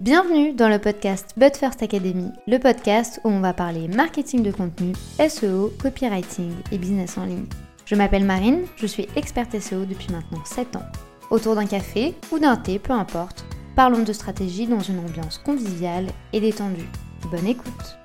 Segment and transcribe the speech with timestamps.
[0.00, 4.52] Bienvenue dans le podcast But First Academy, le podcast où on va parler marketing de
[4.52, 4.92] contenu,
[5.28, 7.46] SEO, copywriting et business en ligne.
[7.84, 10.86] Je m'appelle Marine, je suis experte SEO depuis maintenant 7 ans.
[11.32, 16.06] Autour d'un café ou d'un thé, peu importe, parlons de stratégie dans une ambiance conviviale
[16.32, 16.88] et détendue.
[17.32, 17.98] Bonne écoute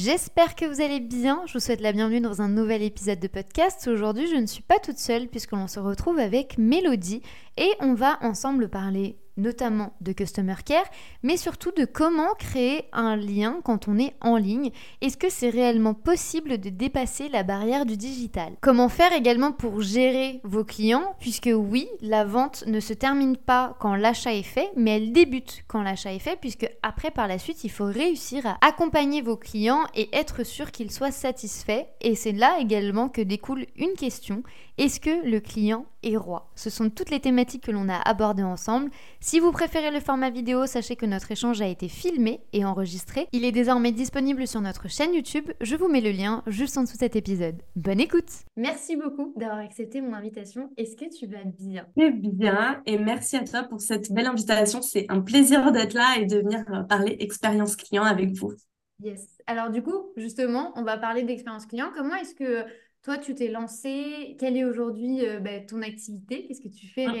[0.00, 3.28] J'espère que vous allez bien, je vous souhaite la bienvenue dans un nouvel épisode de
[3.28, 3.86] podcast.
[3.86, 7.20] Aujourd'hui je ne suis pas toute seule puisque l'on se retrouve avec Mélodie
[7.58, 10.84] et on va ensemble parler notamment de Customer Care,
[11.22, 14.70] mais surtout de comment créer un lien quand on est en ligne.
[15.00, 18.52] Est-ce que c'est réellement possible de dépasser la barrière du digital?
[18.60, 23.76] Comment faire également pour gérer vos clients, puisque oui, la vente ne se termine pas
[23.80, 27.38] quand l'achat est fait, mais elle débute quand l'achat est fait, puisque après, par la
[27.38, 31.86] suite, il faut réussir à accompagner vos clients et être sûr qu'ils soient satisfaits.
[32.00, 34.42] Et c'est là également que découle une question.
[34.78, 36.50] Est-ce que le client est roi?
[36.54, 38.90] Ce sont toutes les thématiques que l'on a abordées ensemble.
[39.30, 43.28] Si vous préférez le format vidéo, sachez que notre échange a été filmé et enregistré.
[43.30, 45.52] Il est désormais disponible sur notre chaîne YouTube.
[45.60, 47.62] Je vous mets le lien juste en dessous de cet épisode.
[47.76, 50.72] Bonne écoute Merci beaucoup d'avoir accepté mon invitation.
[50.76, 51.86] Est-ce que tu vas bien?
[51.96, 54.82] Très bien et merci à toi pour cette belle invitation.
[54.82, 58.52] C'est un plaisir d'être là et de venir euh, parler expérience client avec vous.
[58.98, 59.38] Yes.
[59.46, 61.92] Alors du coup, justement, on va parler d'expérience client.
[61.94, 62.64] Comment est-ce que
[63.02, 64.36] toi, tu t'es lancé.
[64.38, 66.46] Quelle est aujourd'hui euh, bah, ton activité?
[66.46, 67.14] Qu'est-ce que tu fais ah.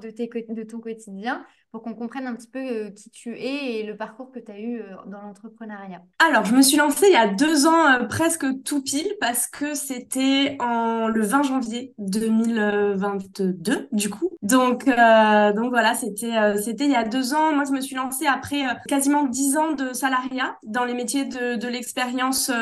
[0.00, 3.96] De, ton quotidien pour qu'on comprenne un petit peu euh, qui tu es et le
[3.96, 7.16] parcours que tu as eu euh, dans l'entrepreneuriat Alors, je me suis lancée il y
[7.16, 14.10] a deux ans, presque tout pile, parce que c'était en le 20 janvier 2022, du
[14.10, 14.30] coup.
[14.42, 17.52] Donc, donc voilà, c'était c'était il y a deux ans.
[17.52, 21.56] Moi, je me suis lancée après quasiment dix ans de salariat dans les métiers de,
[21.56, 22.52] de l'expérience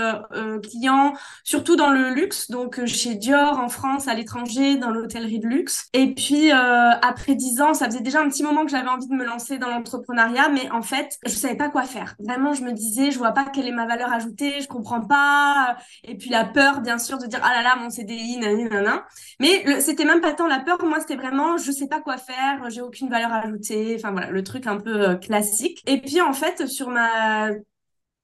[0.63, 1.13] client,
[1.45, 2.51] surtout dans le luxe.
[2.51, 5.89] Donc, euh, chez Dior en France, à l'étranger, dans l'hôtellerie de luxe.
[5.93, 6.91] Et puis euh,
[7.23, 9.57] après dix ans, ça faisait déjà un petit moment que j'avais envie de me lancer
[9.57, 12.17] dans l'entrepreneuriat, mais en fait, je savais pas quoi faire.
[12.19, 15.77] Vraiment, je me disais, je vois pas quelle est ma valeur ajoutée, je comprends pas.
[16.03, 19.07] Et puis la peur, bien sûr, de dire ah là là, mon CDI, nanana.
[19.39, 20.85] Mais c'était même pas tant la peur.
[20.85, 23.95] Moi, c'était vraiment, je sais pas quoi faire, j'ai aucune valeur ajoutée.
[23.97, 25.81] Enfin voilà, le truc un peu euh, classique.
[25.87, 27.51] Et puis en fait, sur ma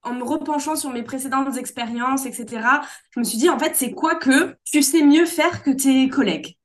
[0.02, 3.92] en me repenchant sur mes précédentes expériences, etc., je me suis dit, en fait, c'est
[3.92, 6.57] quoi que tu sais mieux faire que tes collègues?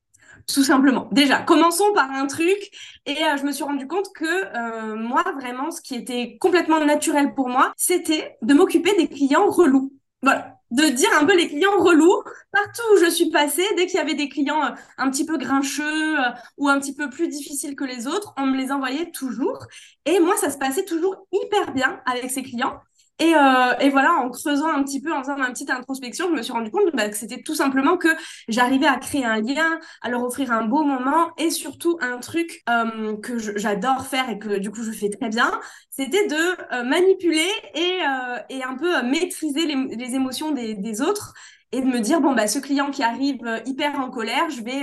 [0.47, 1.07] Tout simplement.
[1.11, 2.71] Déjà, commençons par un truc
[3.05, 6.83] et euh, je me suis rendu compte que euh, moi, vraiment, ce qui était complètement
[6.83, 9.93] naturel pour moi, c'était de m'occuper des clients relous.
[10.21, 13.65] Voilà, de dire un peu les clients relous partout où je suis passée.
[13.75, 16.17] Dès qu'il y avait des clients euh, un petit peu grincheux
[16.57, 19.67] ou un petit peu plus difficiles que les autres, on me les envoyait toujours.
[20.05, 22.79] Et moi, ça se passait toujours hyper bien avec ces clients.
[23.19, 26.33] Et, euh, et, voilà, en creusant un petit peu, en faisant ma petite introspection, je
[26.33, 28.09] me suis rendu compte bah, que c'était tout simplement que
[28.47, 32.63] j'arrivais à créer un lien, à leur offrir un beau moment et surtout un truc
[32.69, 35.51] euh, que j'adore faire et que du coup je fais très bien,
[35.89, 41.01] c'était de euh, manipuler et, euh, et, un peu maîtriser les, les émotions des, des,
[41.01, 41.33] autres
[41.71, 44.63] et de me dire, bon, bah, ce client qui arrive euh, hyper en colère, je
[44.63, 44.81] vais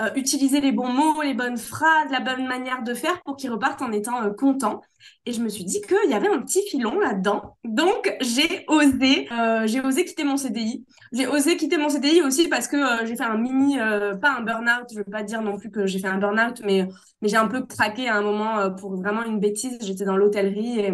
[0.00, 3.52] euh, utiliser les bons mots, les bonnes phrases, la bonne manière de faire pour qu'ils
[3.52, 4.80] repartent en étant euh, contents.
[5.24, 7.56] Et je me suis dit qu'il y avait un petit filon là-dedans.
[7.62, 10.84] Donc, j'ai osé, euh, j'ai osé quitter mon CDI.
[11.12, 13.76] J'ai osé quitter mon CDI aussi parce que j'ai fait un mini,
[14.20, 16.88] pas un burn-out, je veux pas dire non plus que j'ai fait un burn-out, mais,
[17.22, 19.78] mais j'ai un peu craqué à un moment pour vraiment une bêtise.
[19.80, 20.92] J'étais dans l'hôtellerie et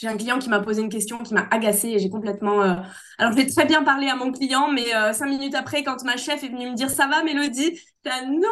[0.00, 2.62] j'ai un client qui m'a posé une question qui m'a agacée et j'ai complètement.
[2.62, 2.74] Euh,
[3.18, 6.02] alors, je vais très bien parler à mon client, mais euh, cinq minutes après, quand
[6.04, 8.48] ma chef est venue me dire ça va, Mélodie, j'ai non,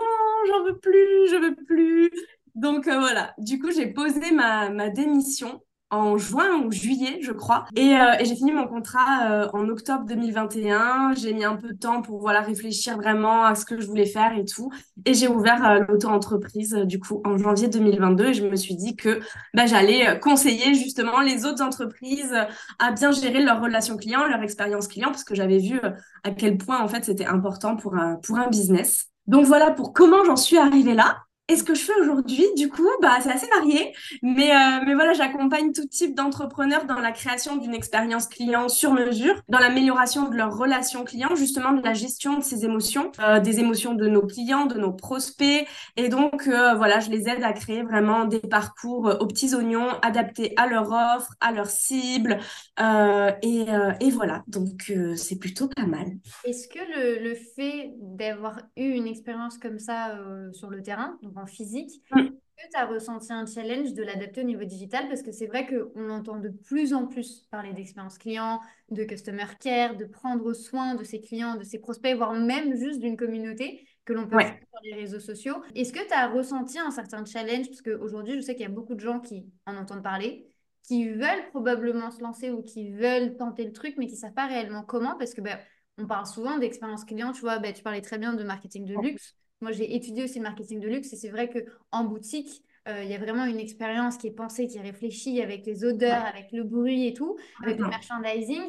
[0.48, 2.10] j'en veux plus, je veux plus.
[2.54, 3.34] Donc euh, voilà.
[3.38, 7.66] Du coup, j'ai posé ma, ma démission en juin ou juillet, je crois.
[7.74, 11.14] Et, euh, et j'ai fini mon contrat euh, en octobre 2021.
[11.16, 14.06] J'ai mis un peu de temps pour voilà réfléchir vraiment à ce que je voulais
[14.06, 14.70] faire et tout.
[15.06, 18.26] Et j'ai ouvert euh, l'auto-entreprise du coup en janvier 2022.
[18.26, 19.20] Et je me suis dit que
[19.54, 22.34] bah, j'allais conseiller justement les autres entreprises
[22.78, 25.80] à bien gérer leur relation client, leur expérience client, parce que j'avais vu
[26.24, 29.06] à quel point en fait c'était important pour un, pour un business.
[29.26, 31.18] Donc voilà pour comment j'en suis arrivée là.
[31.50, 33.94] Et ce que je fais aujourd'hui, du coup, bah, c'est assez varié.
[34.22, 38.92] Mais, euh, mais voilà, j'accompagne tout type d'entrepreneurs dans la création d'une expérience client sur
[38.92, 43.40] mesure, dans l'amélioration de leur relation client, justement de la gestion de ces émotions, euh,
[43.40, 45.66] des émotions de nos clients, de nos prospects.
[45.96, 49.88] Et donc, euh, voilà, je les aide à créer vraiment des parcours aux petits oignons,
[50.02, 52.40] adaptés à leur offre, à leur cible.
[52.78, 56.06] Et, voilà, donc c'est plutôt pas mal.
[56.44, 60.18] Est-ce que le, le fait d'avoir eu une expérience comme ça
[60.52, 62.02] sur le terrain, en physique.
[62.12, 62.18] Mm.
[62.18, 65.06] Est-ce que tu as ressenti un challenge de l'adapter au niveau digital?
[65.08, 69.46] Parce que c'est vrai qu'on entend de plus en plus parler d'expérience client, de customer
[69.60, 73.86] care, de prendre soin de ses clients, de ses prospects, voire même juste d'une communauté.
[74.04, 75.62] que l'on peut faire sur les réseaux sociaux.
[75.74, 77.68] Est-ce que tu as ressenti un certain challenge?
[77.68, 80.48] Parce qu'aujourd'hui, je sais qu'il y a beaucoup de gens qui en entendent parler,
[80.82, 84.32] qui veulent probablement se lancer ou qui veulent tenter le truc, mais qui ne savent
[84.32, 85.58] pas réellement comment, parce que ben,
[85.98, 88.94] on parle souvent d'expérience client, tu vois, ben, tu parlais très bien de marketing de
[88.94, 89.36] luxe.
[89.60, 93.10] Moi, j'ai étudié aussi le marketing de luxe et c'est vrai qu'en boutique, euh, il
[93.10, 96.52] y a vraiment une expérience qui est pensée, qui est réfléchie avec les odeurs, avec
[96.52, 98.62] le bruit et tout, avec le merchandising.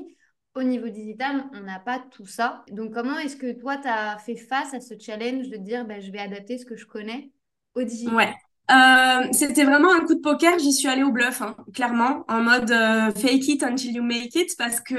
[0.55, 2.65] Au niveau digital, on n'a pas tout ça.
[2.71, 6.01] Donc, comment est-ce que toi, tu as fait face à ce challenge de dire, ben,
[6.01, 7.31] je vais adapter ce que je connais
[7.75, 8.15] au digital?
[8.15, 8.33] Ouais.
[8.71, 10.57] Euh, c'était vraiment un coup de poker.
[10.59, 14.35] J'y suis allée au bluff, hein, clairement, en mode euh, fake it until you make
[14.35, 14.95] it, parce que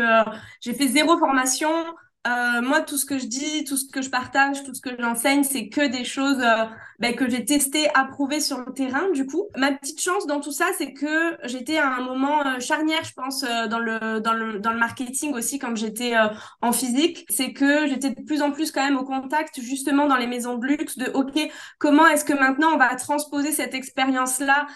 [0.60, 1.68] j'ai fait zéro formation.
[2.26, 4.90] Euh, moi, tout ce que je dis, tout ce que je partage, tout ce que
[4.98, 6.66] j'enseigne, c'est que des choses euh,
[6.98, 9.10] ben, que j'ai testées, approuvées sur le terrain.
[9.14, 12.60] Du coup, ma petite chance dans tout ça, c'est que j'étais à un moment euh,
[12.60, 16.12] charnière, je pense, dans le dans le dans le marketing aussi, quand j'étais
[16.60, 17.24] en physique.
[17.30, 20.58] C'est que j'étais de plus en plus quand même au contact, justement, dans les maisons
[20.58, 21.38] de luxe, de OK,
[21.78, 24.66] comment est-ce que maintenant on va transposer cette expérience-là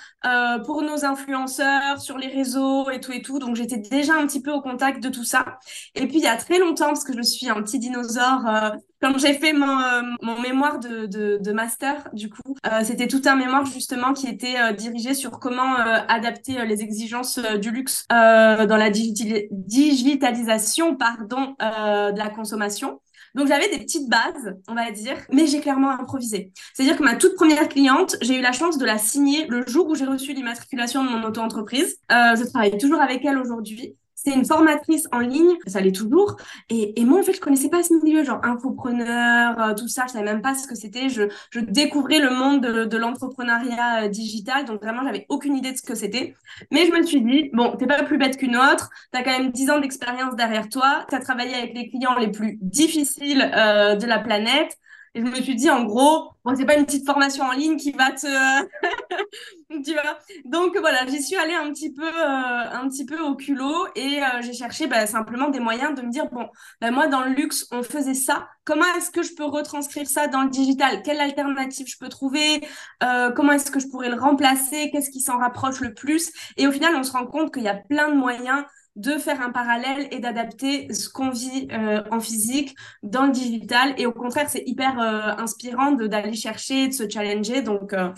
[0.65, 3.39] pour nos influenceurs sur les réseaux et tout et tout.
[3.39, 5.59] Donc j'étais déjà un petit peu au contact de tout ça.
[5.95, 8.47] Et puis il y a très longtemps, parce que je suis un petit dinosaure.
[8.47, 8.71] Euh,
[9.01, 13.21] comme j'ai fait mon, euh, mon mémoire de, de, master, du coup, euh, c'était tout
[13.27, 18.91] un mémoire justement qui était dirigé sur comment adapter les exigences du luxe dans la
[18.91, 23.01] digitalisation pardon, de la consommation.
[23.35, 26.53] Donc j'avais des petites bases, on va dire, mais j'ai clairement improvisé.
[26.73, 29.87] C'est-à-dire que ma toute première cliente, j'ai eu la chance de la signer le jour
[29.89, 31.99] où j'ai reçu l'immatriculation de mon auto-entreprise.
[32.11, 36.37] je travaille toujours avec elle aujourd'hui c'est une formatrice en ligne, ça l'est toujours.
[36.71, 40.05] Et, et, moi, en fait, je connaissais pas ce milieu, genre infopreneur, euh, tout ça,
[40.07, 41.09] je savais même pas ce que c'était.
[41.09, 45.77] Je, je découvrais le monde de, l'entrepreneuriat euh, digital, donc vraiment, j'avais aucune idée de
[45.77, 46.35] ce que c'était.
[46.71, 49.39] Mais je me suis dit, bon, t'es pas plus bête qu'une autre, tu as quand
[49.39, 53.51] même 10 ans d'expérience derrière toi, tu as travaillé avec les clients les plus difficiles
[53.55, 54.79] euh, de la planète.
[55.15, 57.77] Et je me suis dit, en gros, bon, c'est pas une petite formation en ligne
[57.77, 58.27] qui va te,
[59.85, 60.19] tu vois?
[60.45, 64.23] Donc voilà, j'y suis allée un petit peu, euh, un petit peu au culot et
[64.23, 66.49] euh, j'ai cherché bah, simplement des moyens de me dire bon,
[66.81, 68.49] bah, moi dans le luxe on faisait ça.
[68.65, 71.03] Comment est-ce que je peux retranscrire ça dans le digital?
[71.03, 72.67] Quelle alternative je peux trouver?
[73.03, 74.91] Euh, Comment est-ce que je pourrais le remplacer?
[74.91, 76.33] Qu'est-ce qui s'en rapproche le plus?
[76.57, 78.65] Et au final, on se rend compte qu'il y a plein de moyens
[78.97, 83.95] de faire un parallèle et d'adapter ce qu'on vit euh, en physique dans le digital.
[83.99, 87.63] Et au contraire, c'est hyper euh, inspirant d'aller chercher, de se challenger.
[87.63, 88.11] Donc, euh,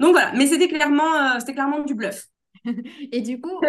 [0.00, 0.32] donc voilà.
[0.32, 2.26] Mais c'était clairement, c'était clairement du bluff.
[3.12, 3.60] et du coup,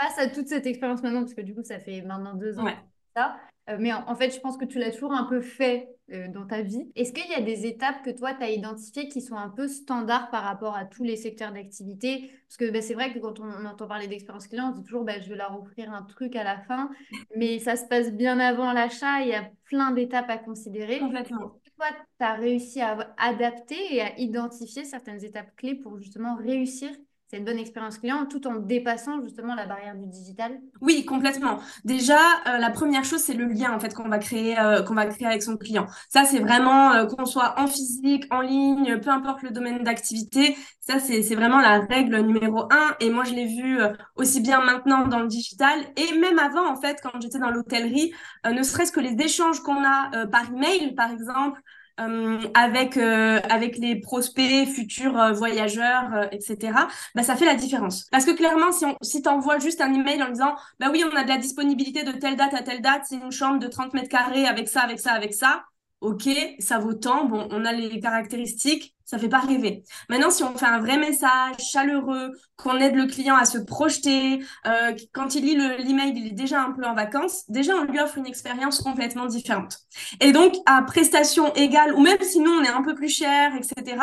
[0.00, 2.68] face à toute cette expérience maintenant, parce que du coup, ça fait maintenant deux ans,
[3.16, 3.36] ça,
[3.78, 6.60] mais en, fait, je pense que tu l'as toujours un peu fait euh, dans ta
[6.60, 6.90] vie.
[6.96, 9.68] Est-ce qu'il y a des étapes que toi, tu as identifiées qui sont un peu
[9.68, 12.30] standards par rapport à tous les secteurs d'activité?
[12.46, 15.04] Parce que bah, c'est vrai que quand on, entend parler d'expérience client, on dit toujours
[15.04, 16.90] bah, je vais leur offrir un truc à la fin,
[17.36, 20.98] mais ça se passe bien avant l'achat, il y a plein d'étapes à considérer.
[20.98, 21.58] Complètement.
[21.76, 26.90] Toi, tu as réussi à adapter et à identifier certaines étapes clés pour justement réussir
[27.34, 31.58] c'est une bonne expérience client tout en dépassant justement la barrière du digital Oui, complètement.
[31.84, 35.06] Déjà, euh, la première chose, c'est le lien en fait qu'on va créer, euh, va
[35.06, 35.86] créer avec son client.
[36.08, 40.56] Ça, c'est vraiment euh, qu'on soit en physique, en ligne, peu importe le domaine d'activité.
[40.78, 42.94] Ça, c'est vraiment la règle numéro un.
[43.00, 43.80] Et moi, je l'ai vu
[44.14, 48.12] aussi bien maintenant dans le digital et même avant en fait quand j'étais dans l'hôtellerie,
[48.44, 51.58] ne serait-ce que les échanges qu'on a par email, par exemple.
[52.00, 56.72] Euh, avec euh, avec les prospects futurs euh, voyageurs etc
[57.14, 58.08] bah ça fait la différence.
[58.10, 61.14] Parce que clairement si on si t'envoies juste un email en disant bah oui on
[61.14, 63.94] a de la disponibilité de telle date à telle date c'est une chambre de 30
[63.94, 65.62] mètres carrés avec ça avec ça avec ça
[66.04, 69.84] ok, ça vaut tant, bon, on a les caractéristiques, ça fait pas rêver.
[70.08, 74.40] Maintenant, si on fait un vrai message chaleureux, qu'on aide le client à se projeter,
[74.66, 77.98] euh, quand il lit l'email, il est déjà un peu en vacances, déjà on lui
[78.00, 79.78] offre une expérience complètement différente.
[80.20, 83.96] Et donc, à prestation égale, ou même sinon on est un peu plus cher, etc.,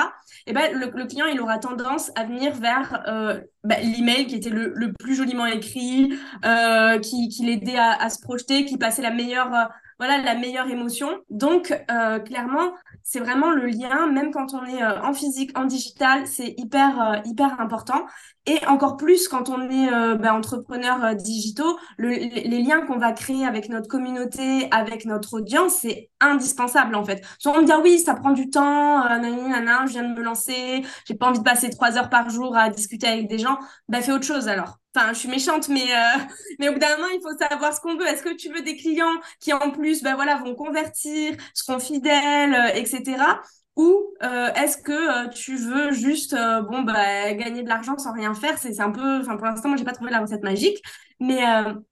[0.48, 4.50] eh ben, le, client, il aura tendance à venir vers euh, bah, l'email qui était
[4.50, 6.13] le, plus joliment écrit,
[6.46, 11.20] euh, qui, l'aidait à, à, se projeter, qui passait la meilleure voilà la meilleure émotion.
[11.29, 11.67] Donc
[12.25, 16.53] clairement, c'est vraiment le lien, même quand on est euh, en physique, en digital, c'est
[16.58, 18.05] hyper euh, hyper important.
[18.48, 23.69] Et encore plus quand on est ben, entrepreneur digitaux, les, liens qu'on va créer avec
[23.69, 27.24] notre communauté, avec notre audience, c'est indispensable en fait.
[27.38, 30.83] Soit on me dit oui, ça prend du temps, nanana, je viens de me lancer,
[31.05, 34.01] j'ai pas envie de passer trois heures par jour à discuter avec des gens, ben
[34.01, 34.81] fais autre chose alors.
[34.93, 36.19] Enfin, je suis méchante, mais, euh,
[36.60, 38.05] mais au bout d'un moment, il faut savoir ce qu'on veut.
[38.07, 42.53] Est-ce que tu veux des clients qui, en plus, ben voilà, vont convertir, seront fidèles,
[42.53, 43.24] euh, etc.
[43.78, 46.36] Ou euh, est-ce que tu veux juste
[46.70, 48.58] bon bah gagner de l'argent sans rien faire?
[48.58, 50.82] C'est un peu, enfin pour l'instant moi j'ai pas trouvé la recette magique,
[51.22, 51.42] mais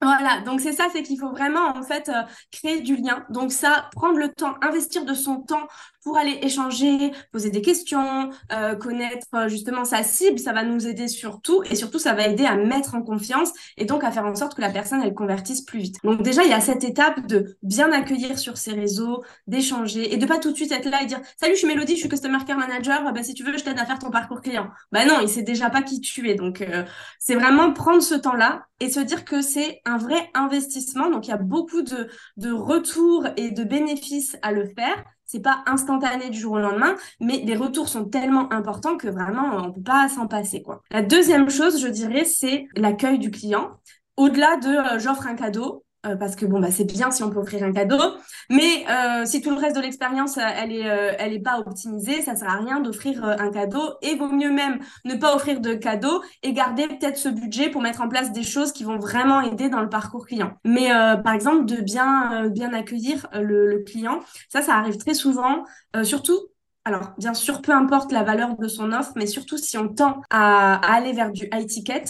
[0.02, 2.12] voilà donc c'est ça, c'est qu'il faut vraiment en fait
[2.52, 3.26] créer du lien.
[3.30, 5.68] Donc ça, prendre le temps, investir de son temps
[6.04, 10.40] pour aller échanger, poser des questions, euh, connaître euh, justement sa cible.
[10.40, 13.86] Ça va nous aider surtout et surtout ça va aider à mettre en confiance et
[13.86, 15.98] donc à faire en sorte que la personne elle convertisse plus vite.
[16.04, 20.18] Donc déjà il y a cette étape de bien accueillir sur ses réseaux, d'échanger et
[20.18, 22.10] de pas tout de suite être là et dire salut je suis Mélodie, je suis
[22.10, 24.70] customer care manager, bah, si tu veux je t'aide à faire ton parcours client.
[24.92, 26.36] Bah non, il sait déjà pas qui tu es.
[26.36, 26.84] Donc euh,
[27.20, 31.10] c'est vraiment prendre ce temps-là et se dire que c'est un vrai investissement.
[31.10, 32.10] Donc il y a beaucoup de,
[32.52, 37.44] retours et de bénéfices à le faire c'est pas instantané du jour au lendemain, mais
[37.46, 40.82] les retours sont tellement importants que vraiment on peut pas s'en passer quoi.
[40.90, 43.78] La deuxième chose, je dirais, c'est l'accueil du client.
[44.18, 47.30] Au-delà de euh, j'offre un cadeau, euh, parce que bon bah c'est bien si on
[47.30, 48.02] peut offrir un cadeau,
[48.50, 50.86] mais euh, si tout le reste de l'expérience euh, elle est
[51.20, 54.80] elle est pas optimisée, ça sert à rien d'offrir un cadeau et vaut mieux même
[55.04, 58.44] ne pas offrir de cadeau et garder peut-être ce budget pour mettre en place des
[58.44, 60.54] choses qui vont vraiment aider dans le parcours client.
[60.64, 60.88] Mais
[61.24, 65.66] par exemple de bien bien accueillir le, client, ça ça arrive très souvent,
[66.04, 66.40] surtout
[66.86, 70.22] alors, bien sûr, peu importe la valeur de son offre, mais surtout si on tend
[70.32, 72.06] à, aller vers du high ticket,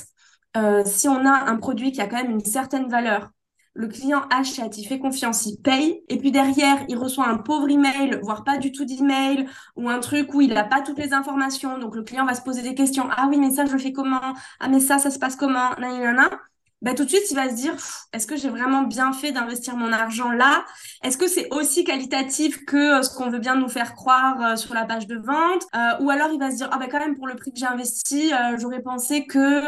[0.86, 3.30] si on a un produit qui a quand même une certaine valeur,
[3.74, 7.70] le client achète, il fait confiance, il paye, et puis derrière, il reçoit un pauvre
[7.70, 11.14] email, voire pas du tout d'email, ou un truc où il n'a pas toutes les
[11.14, 11.78] informations.
[11.78, 13.08] Donc le client va se poser des questions.
[13.16, 14.34] Ah oui, mais ça, je le fais comment?
[14.60, 15.70] Ah mais ça, ça se passe comment?
[15.80, 16.30] Nanana.
[16.82, 17.74] Ben, tout de suite, il va se dire,
[18.14, 20.64] est-ce que j'ai vraiment bien fait d'investir mon argent là?
[21.04, 24.56] Est-ce que c'est aussi qualitatif que euh, ce qu'on veut bien nous faire croire euh,
[24.56, 25.64] sur la page de vente?
[25.76, 27.60] Euh, Ou alors il va se dire, ah ben quand même, pour le prix que
[27.60, 29.62] j'ai investi, j'aurais pensé que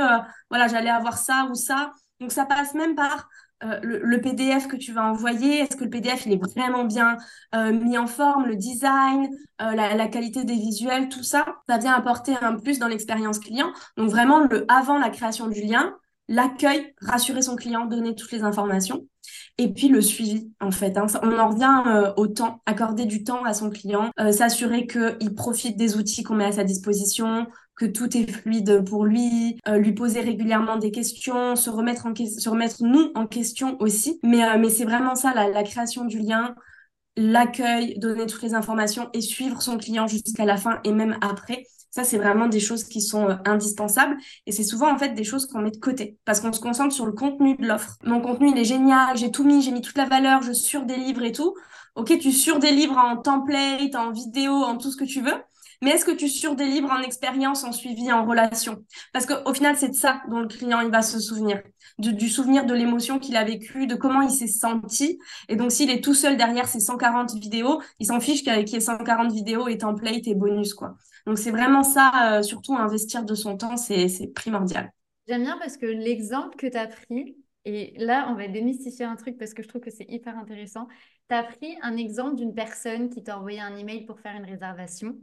[0.50, 1.92] voilà, j'allais avoir ça ou ça.
[2.22, 3.28] Donc ça passe même par
[3.64, 7.18] euh, le, PDF que tu vas envoyer, est-ce que le PDF il est vraiment bien
[7.54, 9.30] euh, mis en forme, le design,
[9.62, 13.72] euh, la, qualité des visuels, tout ça, ça vient apporter un plus dans l'expérience client.
[13.98, 15.96] Donc vraiment le avant la création du lien,
[16.28, 19.06] l'accueil, rassurer son client, donner toutes les informations.
[19.58, 20.98] Et puis le suivi, en fait.
[20.98, 21.08] Hein.
[21.24, 25.98] On en revient au temps, accorder du temps à son client, s'assurer qu'il profite des
[25.98, 27.48] outils qu'on met à sa disposition,
[27.82, 32.14] que tout est fluide pour lui, euh, lui poser régulièrement des questions, se remettre, en
[32.16, 34.20] se remettre nous en question aussi.
[34.24, 36.54] Mais, euh, mais c'est vraiment ça, la création du lien,
[37.18, 41.64] l'accueil, donner toutes les informations et suivre son client jusqu'à la fin et même après.
[41.92, 44.18] Ça, c'est vraiment des choses qui sont euh, indispensables.
[44.48, 46.94] Et c'est souvent, en fait, des choses qu'on met de côté parce qu'on se concentre
[46.94, 47.98] sur le contenu de l'offre.
[48.04, 51.24] Mon contenu, il est génial, j'ai tout mis, j'ai mis toute la valeur, je surdélivre
[51.24, 51.54] et tout.
[51.96, 55.44] Ok, tu surdélivres en template, en vidéo, en tout ce que tu veux
[55.84, 58.86] mais est-ce que tu surdélivres en expérience, en suivi, en relation?
[59.14, 61.62] Parce qu'au final, c'est de ça dont le client il va se souvenir,
[61.98, 65.20] du souvenir de l'émotion qu'il a vécue, de comment il s'est senti.
[65.50, 68.76] Et donc, s'il est tout seul derrière ses 140 vidéos, il s'en fiche qu'il y
[68.76, 70.98] ait 140 vidéos et templates et bonus, quoi.
[71.26, 74.92] Donc, c'est vraiment ça, euh, surtout investir de son temps, c'est primordial.
[75.28, 79.16] J'aime bien parce que l'exemple que tu as pris, et là, on va démystifier un
[79.16, 80.88] truc parce que je trouve que c'est hyper intéressant.
[81.30, 84.46] Tu as pris un exemple d'une personne qui t'a envoyé un email pour faire une
[84.46, 85.16] réservation.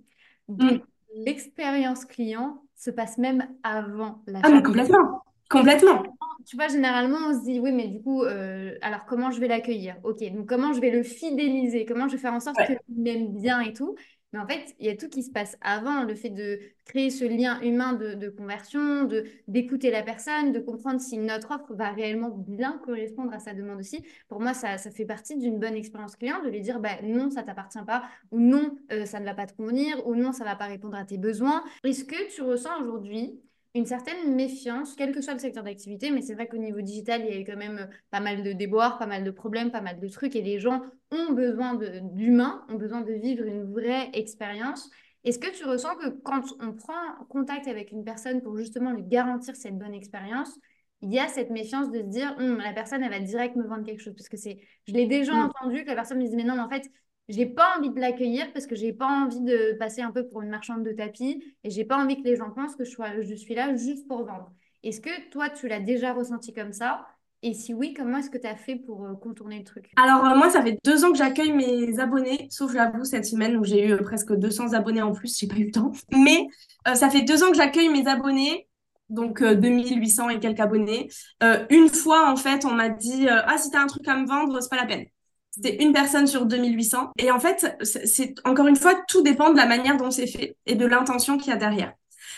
[0.47, 0.81] Donc, mm.
[1.27, 5.23] l'expérience client se passe même avant la Ah, mais complètement.
[5.51, 6.03] Complètement.
[6.47, 9.49] Tu vois, généralement, on se dit, oui, mais du coup, euh, alors comment je vais
[9.49, 9.97] l'accueillir?
[10.05, 11.85] Ok, donc comment je vais le fidéliser?
[11.85, 13.97] Comment je vais faire en sorte qu'il m'aime bien et tout?
[14.33, 17.11] Mais en fait, il y a tout qui se passe avant, le fait de créer
[17.11, 21.91] ce lien humain de, conversion, de d'écouter la personne, de comprendre si notre offre va
[21.91, 24.05] réellement bien correspondre à sa demande aussi.
[24.29, 27.31] Pour moi, ça, ça fait partie d'une bonne expérience client de lui dire bah, non,
[27.31, 30.45] ça t'appartient pas, ou non, euh, ça ne va pas te convenir, ou non, ça
[30.45, 31.65] va pas répondre à tes besoins.
[31.85, 33.41] Est-ce que tu ressens aujourd'hui
[33.75, 37.23] une certaine méfiance, quel que soit le secteur d'activité, mais c'est vrai qu'au niveau digital,
[37.23, 39.71] il y a eu quand même euh, pas mal de déboires, pas mal de problèmes,
[39.71, 43.65] pas mal de trucs, et les gens ont besoin d'humains, ont besoin de vivre une
[43.73, 44.91] vraie expérience.
[45.25, 49.03] Est-ce que tu ressens que quand on prend contact avec une personne pour justement lui
[49.03, 50.59] garantir cette bonne expérience,
[51.01, 53.67] il y a cette méfiance de se dire, hum, la personne, elle va direct me
[53.67, 54.15] vendre quelque chose?
[54.17, 55.51] Parce que c'est, je l'ai déjà mmh.
[55.51, 56.91] entendu que la personne me dit, mais non, en fait,
[57.29, 60.43] j'ai pas envie de l'accueillir parce que j'ai pas envie de passer un peu pour
[60.43, 63.55] une marchande de tapis et j'ai pas envie que les gens pensent que je, suis
[63.55, 64.51] là juste pour vendre.
[64.83, 67.07] Est-ce que toi, tu l'as déjà ressenti comme ça?
[67.43, 69.93] Et si oui, comment est-ce que tu as fait pour euh, contourner le truc?
[69.97, 73.57] Alors, euh, moi, ça fait deux ans que j'accueille mes abonnés, sauf j'avoue, cette semaine
[73.57, 75.93] où j'ai eu euh, presque 200 abonnés en plus, j'ai pas eu le temps.
[76.11, 76.49] Mais
[76.95, 78.67] ça fait deux ans que j'accueille mes abonnés,
[79.09, 81.11] donc 2800 et quelques abonnés.
[81.71, 84.27] une fois, en fait, on m'a dit Ah, si tu as un truc à me
[84.27, 85.07] vendre, c'est pas la peine.
[85.61, 87.11] C'était une personne sur 2800.
[87.19, 90.57] Et en fait, c'est encore une fois, tout dépend de la manière dont c'est fait
[90.67, 91.93] et de l'intention qu'il y a derrière.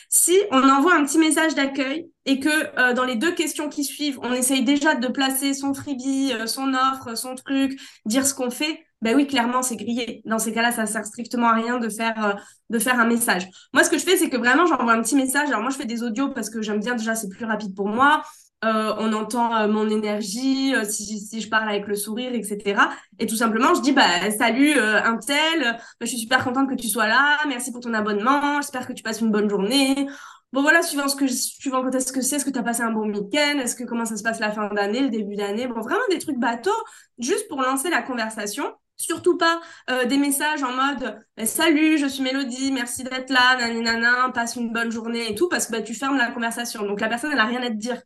[0.09, 2.49] Si on envoie un petit message d'accueil et que
[2.81, 6.47] euh, dans les deux questions qui suivent, on essaye déjà de placer son freebie, euh,
[6.47, 10.23] son offre, son truc, dire ce qu'on fait, ben oui, clairement, c'est grillé.
[10.25, 12.33] Dans ces cas-là, ça sert strictement à rien de faire, euh,
[12.71, 13.49] de faire un message.
[13.73, 15.49] Moi, ce que je fais, c'est que vraiment, j'envoie un petit message.
[15.49, 17.89] Alors moi, je fais des audios parce que j'aime bien déjà, c'est plus rapide pour
[17.89, 18.23] moi.
[18.63, 22.79] Euh, on entend euh, mon énergie, euh, si, si, je parle avec le sourire, etc.
[23.19, 26.75] Et tout simplement, je dis bah salut un tel, bah, je suis super contente que
[26.75, 30.07] tu sois là, merci pour ton abonnement, j'espère que tu passes une bonne journée.
[30.53, 32.83] Bon voilà, suivant ce que suivant quand est-ce que c'est, est-ce que tu as passé
[32.83, 35.67] un bon week-end, est-ce que comment ça se passe la fin d'année, le début d'année,
[35.67, 36.71] bon vraiment des trucs bateaux,
[37.19, 38.65] juste pour lancer la conversation.
[38.97, 39.61] Surtout pas
[40.07, 44.73] des messages en mode bah, salut, je suis Mélodie, merci d'être là, nana, passe une
[44.73, 46.85] bonne journée et tout, parce que bah, tu fermes la conversation.
[46.85, 48.03] Donc la personne, elle a rien à te dire.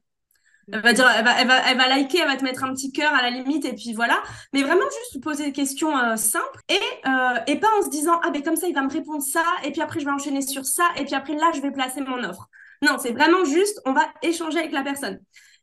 [0.72, 3.12] Elle va dire, elle va, elle va, liker, elle va te mettre un petit cœur
[3.12, 4.22] à la limite, et puis voilà.
[4.52, 8.20] Mais vraiment juste poser des questions euh, simples et, euh, et pas en se disant,
[8.24, 10.42] ah ben comme ça, il va me répondre ça, et puis après, je vais enchaîner
[10.42, 12.48] sur ça, et puis après, là, je vais placer mon offre.
[12.82, 15.20] Non, c'est vraiment juste, on va échanger avec la personne.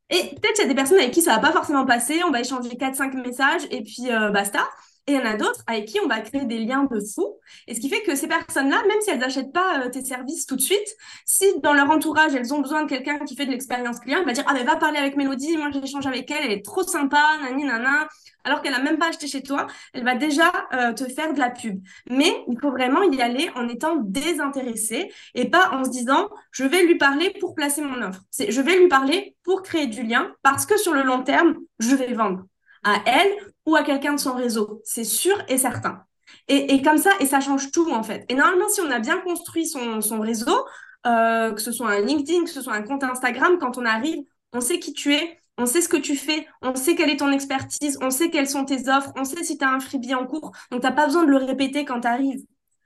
[0.09, 2.31] Et peut-être qu'il y a des personnes avec qui ça va pas forcément passer, on
[2.31, 4.67] va échanger 4-5 messages, et puis euh, basta.
[5.07, 7.39] Et il y en a d'autres avec qui on va créer des liens de fou.
[7.67, 10.45] Et ce qui fait que ces personnes-là, même si elles n'achètent pas euh, tes services
[10.45, 13.51] tout de suite, si dans leur entourage, elles ont besoin de quelqu'un qui fait de
[13.51, 16.45] l'expérience client, elle va dire, ah ben va parler avec Mélodie, moi j'échange avec elle,
[16.45, 18.07] elle est trop sympa, nani nana.
[18.43, 21.39] Alors qu'elle n'a même pas acheté chez toi, elle va déjà euh, te faire de
[21.39, 21.79] la pub.
[22.09, 26.63] Mais il faut vraiment y aller en étant désintéressé et pas en se disant, je
[26.63, 28.21] vais lui parler pour placer mon offre.
[28.37, 31.95] Je vais lui parler pour créer du lien parce que sur le long terme, je
[31.95, 32.45] vais vendre
[32.83, 33.31] à elle
[33.65, 34.81] ou à quelqu'un de son réseau.
[34.83, 36.03] C'est sûr et certain.
[36.47, 38.25] Et, et, comme ça, et ça change tout en fait.
[38.29, 40.65] Et normalement, si on a bien construit son, son réseau,
[41.05, 44.23] euh, que ce soit un LinkedIn, que ce soit un compte Instagram, quand on arrive,
[44.53, 47.17] on sait qui tu es, on sait ce que tu fais, on sait quelle est
[47.17, 50.15] ton expertise, on sait quelles sont tes offres, on sait si tu as un freebie
[50.15, 50.51] en cours.
[50.71, 52.41] Donc, tu n'as pas besoin de le répéter quand tu arrives.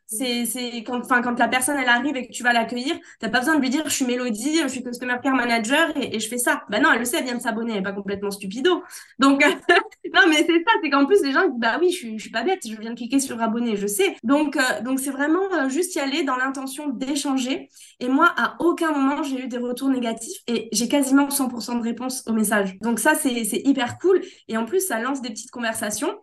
[0.07, 3.29] C'est, c'est quand, enfin, quand la personne elle arrive et que tu vas l'accueillir, t'as
[3.29, 6.27] pas besoin de lui dire je suis Mélodie, je suis customer care manager et, je
[6.27, 6.63] fais ça.
[6.69, 8.83] Ben non, elle le sait, elle vient de s'abonner, elle est pas complètement stupido.
[9.17, 9.43] Donc
[10.13, 12.31] non, mais c'est ça, c'est qu'en plus les gens bah oui, je suis, je suis
[12.31, 14.15] pas bête, je viens de cliquer sur abonner, je sais.
[14.24, 17.69] Donc euh, donc c'est vraiment euh, juste y aller dans l'intention d'échanger.
[18.00, 21.83] Et moi, à aucun moment j'ai eu des retours négatifs et j'ai quasiment 100% de
[21.83, 22.77] réponses aux messages.
[22.79, 26.15] Donc ça c'est c'est hyper cool et en plus ça lance des petites conversations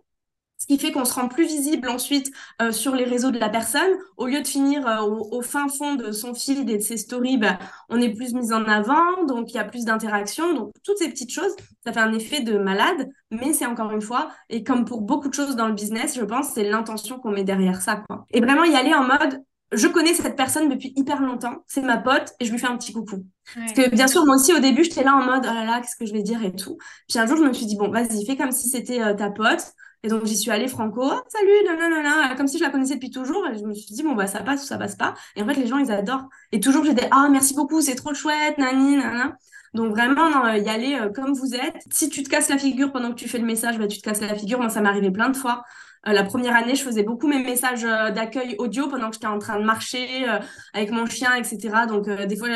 [0.62, 3.48] ce qui fait qu'on se rend plus visible ensuite euh, sur les réseaux de la
[3.48, 3.90] personne.
[4.16, 7.36] Au lieu de finir euh, au, fin fond de son feed et de ses stories,
[7.36, 10.54] bah, on est plus mis en avant, donc il y a plus d'interaction.
[10.54, 11.50] Donc toutes ces petites choses,
[11.84, 15.28] ça fait un effet de malade, mais c'est encore une fois, et comme pour beaucoup
[15.28, 17.96] de choses dans le business, je pense, c'est l'intention qu'on met derrière ça.
[18.08, 18.24] Quoi.
[18.30, 21.98] Et vraiment y aller en mode, je connais cette personne depuis hyper longtemps, c'est ma
[21.98, 23.26] pote, et je lui fais un petit coucou.
[23.56, 25.80] Parce que bien sûr, moi aussi, au début, j'étais là en mode, oh là là,
[25.80, 26.78] qu'est-ce que je vais dire et tout.
[27.08, 29.28] Puis un jour, je me suis dit, bon, vas-y, fais comme si c'était euh, ta
[29.28, 29.72] pote.
[30.04, 33.10] Et donc, j'y suis allée franco, oh, salut, nanana, comme si je la connaissais depuis
[33.10, 33.44] toujours.
[33.54, 35.14] Je me suis dit, bon, bah, ça passe ou ça passe pas.
[35.36, 36.28] Et en fait, les gens, ils adorent.
[36.50, 39.36] Et toujours, j'étais, ah, merci beaucoup, c'est trop chouette, nani, nanana.
[39.74, 41.76] Donc, vraiment, y aller euh, comme vous êtes.
[41.90, 44.04] Si tu te casses la figure pendant que tu fais le message, bah, tu te
[44.04, 44.58] casses la figure.
[44.58, 45.64] Moi, ça m'est arrivé plein de fois.
[46.08, 49.26] Euh, la première année, je faisais beaucoup mes messages euh, d'accueil audio pendant que j'étais
[49.26, 50.26] en train de marcher
[50.72, 51.86] avec mon chien, etc.
[51.88, 52.48] Donc, des fois,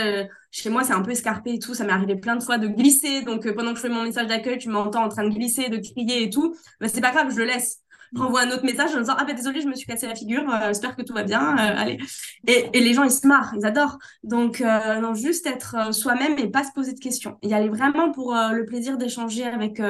[0.57, 1.75] chez moi, c'est un peu escarpé et tout.
[1.75, 3.21] Ça m'est arrivé plein de fois de glisser.
[3.21, 5.69] Donc, euh, pendant que je fais mon message d'accueil, tu m'entends en train de glisser,
[5.69, 6.57] de crier et tout.
[6.81, 7.81] Mais c'est pas grave, je le laisse.
[8.15, 10.15] Je renvoie un autre message en disant Ah, ben désolé, je me suis cassé la
[10.15, 10.49] figure.
[10.49, 11.59] Euh, j'espère que tout va bien.
[11.59, 11.99] Euh, allez.
[12.47, 13.99] Et, et, les gens, ils se marrent, ils adorent.
[14.25, 17.37] Donc, non, juste être soi-même et pas se poser de questions.
[17.43, 19.83] Y aller vraiment pour le plaisir d'échanger avec,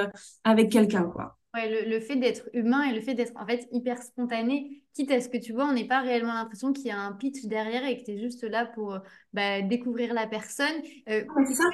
[0.42, 1.35] avec quelqu'un, quoi.
[1.56, 5.10] Ouais, le, le, fait d'être humain et le fait d'être en fait hyper spontané, quitte
[5.10, 7.44] à ce que tu vois, on n'est pas réellement l'impression qu'il y a un pitch
[7.46, 8.98] derrière et que tu es juste là pour
[9.32, 10.82] bah, découvrir la personne.
[11.08, 11.64] Euh, ça.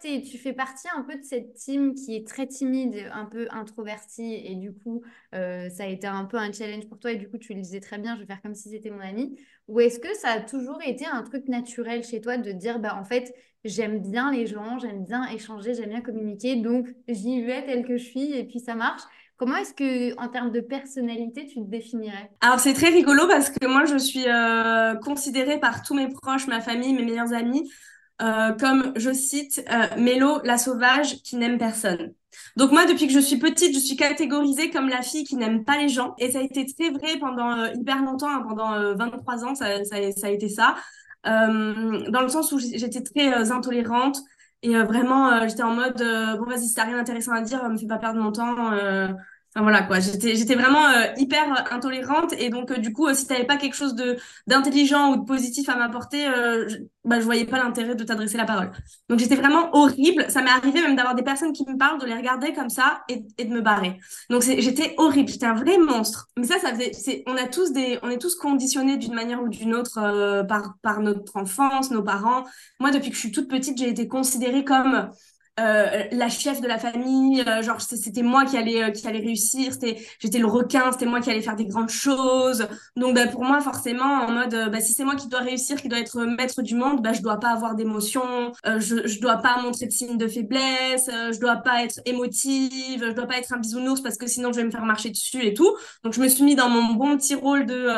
[0.00, 3.48] Toi, tu fais partie un peu de cette team qui est très timide, un peu
[3.50, 5.02] introvertie, et du coup,
[5.34, 7.60] euh, ça a été un peu un challenge pour toi, et du coup, tu le
[7.60, 9.38] disais très bien, je vais faire comme si c'était mon ami.
[9.68, 12.96] Ou est-ce que ça a toujours été un truc naturel chez toi de dire, bah,
[13.00, 13.32] en fait,
[13.64, 17.96] j'aime bien les gens, j'aime bien échanger, j'aime bien communiquer, donc j'y vais tel que
[17.96, 19.02] je suis, et puis ça marche?
[19.36, 22.30] Comment est-ce que, en termes de personnalité, tu te définirais?
[22.40, 26.46] Alors, c'est très rigolo parce que moi, je suis euh, considérée par tous mes proches,
[26.46, 27.68] ma famille, mes meilleurs amis,
[28.20, 32.14] euh, comme, je cite, euh, Mélo, la sauvage qui n'aime personne.
[32.56, 35.64] Donc moi, depuis que je suis petite, je suis catégorisée comme la fille qui n'aime
[35.64, 36.14] pas les gens.
[36.18, 39.84] Et ça a été très vrai pendant euh, hyper longtemps, hein, pendant 23 ans, ça,
[39.84, 40.76] ça, ça, a été ça.
[41.24, 44.18] dans le sens où j'étais très intolérante.
[44.64, 45.98] Et vraiment, j'étais en mode,
[46.38, 48.70] bon, vas-y, si t'as rien d'intéressant à dire, me fais pas perdre mon temps.
[49.54, 53.26] Enfin, voilà quoi, j'étais vraiment euh, hyper intolérante et donc euh, du coup euh, si
[53.26, 57.24] tu n'avais pas quelque chose de d'intelligent ou de positif à m'apporter, je, bah je
[57.26, 58.70] voyais pas l'intérêt de t'adresser la parole.
[59.10, 60.24] Donc j'étais vraiment horrible.
[60.30, 63.02] Ça m'est arrivé même d'avoir des personnes qui me parlent, de les regarder comme ça
[63.10, 63.98] et, et de me barrer.
[64.30, 66.28] Donc j'étais horrible, j'étais un vrai monstre.
[66.38, 69.42] Mais ça, ça faisait, c'est, on a tous des, on est tous conditionnés d'une manière
[69.42, 72.44] ou d'une autre par par notre enfance, nos parents.
[72.80, 75.10] Moi depuis que je suis toute petite, j'ai été considérée comme
[75.60, 79.18] euh, la chef de la famille, euh, genre c'était moi qui allais euh, qui allait
[79.18, 82.66] réussir, c'était j'étais le requin, c'était moi qui allais faire des grandes choses.
[82.96, 85.88] Donc bah, pour moi forcément en mode bah, si c'est moi qui dois réussir, qui
[85.88, 89.60] dois être maître du monde, bah je dois pas avoir d'émotions, je je dois pas
[89.60, 93.58] montrer de signes de faiblesse, je dois pas être émotive, je dois pas être un
[93.58, 95.76] bisounours parce que sinon je vais me faire marcher dessus et tout.
[96.02, 97.88] Donc je me suis mis dans mon bon petit rôle de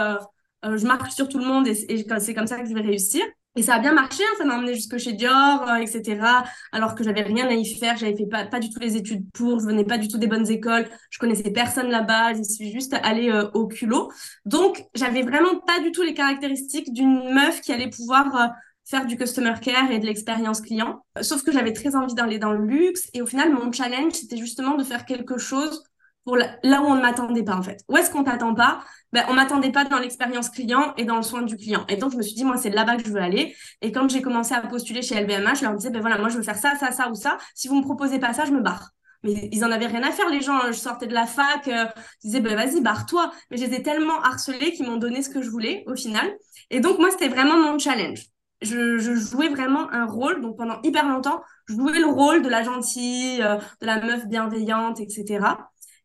[0.65, 3.23] je marche sur tout le monde et c'est comme ça que je vais réussir.
[3.57, 6.45] Et ça a bien marché, hein, ça m'a emmené jusque chez Dior, euh, etc.
[6.73, 9.31] Alors que j'avais rien à y faire, j'avais fait pas, pas du tout les études
[9.33, 12.73] pour, je venais pas du tout des bonnes écoles, je connaissais personne là-bas, je suis
[12.73, 14.11] juste allée euh, au culot.
[14.45, 18.47] Donc, j'avais vraiment pas du tout les caractéristiques d'une meuf qui allait pouvoir euh,
[18.85, 21.05] faire du customer care et de l'expérience client.
[21.21, 24.37] Sauf que j'avais très envie d'aller dans le luxe et au final, mon challenge, c'était
[24.37, 25.85] justement de faire quelque chose
[26.25, 27.85] pour là où on ne m'attendait pas en fait.
[27.89, 28.83] Où est-ce qu'on t'attend pas?
[29.13, 31.85] Ben, On m'attendait pas dans l'expérience client et dans le soin du client.
[31.89, 33.55] Et donc je me suis dit moi c'est là-bas que je veux aller.
[33.83, 36.37] Et quand j'ai commencé à postuler chez LVMH, je leur disais ben voilà moi je
[36.37, 37.37] veux faire ça ça ça ou ça.
[37.55, 38.91] Si vous me proposez pas ça, je me barre.
[39.23, 40.59] Mais ils en avaient rien à faire les gens.
[40.67, 41.87] Je sortais de la fac, euh,
[42.23, 43.31] ils disaient ben vas-y barre-toi.
[43.51, 46.35] Mais je ai tellement harcelés qu'ils m'ont donné ce que je voulais au final.
[46.71, 48.27] Et donc moi c'était vraiment mon challenge.
[48.63, 50.41] Je, je, jouais vraiment un rôle.
[50.41, 54.27] Donc pendant hyper longtemps, je jouais le rôle de la gentille, euh, de la meuf
[54.27, 55.41] bienveillante, etc.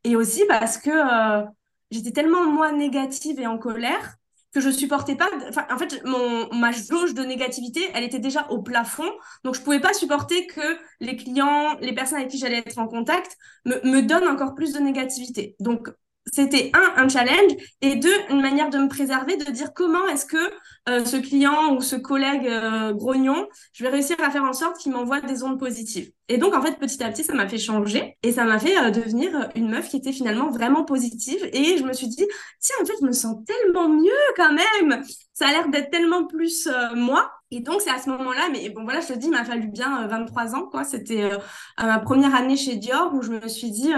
[0.04, 1.46] Et aussi parce que euh,
[1.92, 4.16] j'étais tellement, moi, négative et en colère
[4.52, 5.30] que je supportais pas.
[5.70, 9.10] En fait, mon, ma jauge de négativité, elle était déjà au plafond.
[9.44, 12.88] Donc, je pouvais pas supporter que les clients, les personnes avec qui j'allais être en
[12.88, 15.56] contact me, me donnent encore plus de négativité.
[15.60, 15.90] Donc,
[16.34, 20.26] c'était un, un challenge et deux, une manière de me préserver, de dire comment est-ce
[20.26, 20.38] que
[20.90, 24.78] euh, ce client ou ce collègue euh, grognon, je vais réussir à faire en sorte
[24.78, 26.12] qu'il m'envoie des ondes positives.
[26.28, 28.78] Et donc, en fait, petit à petit, ça m'a fait changer et ça m'a fait
[28.78, 31.50] euh, devenir une meuf qui était finalement vraiment positive.
[31.54, 32.26] Et je me suis dit,
[32.60, 35.04] tiens, en fait, je me sens tellement mieux quand même.
[35.34, 37.32] Ça a l'air d'être tellement plus moi.
[37.52, 39.68] Et donc, c'est à ce moment-là, mais bon, voilà, je te dis, il m'a fallu
[39.68, 40.84] bien 23 ans, quoi.
[40.84, 41.32] C'était
[41.80, 43.92] ma première année chez Dior où je me suis dit,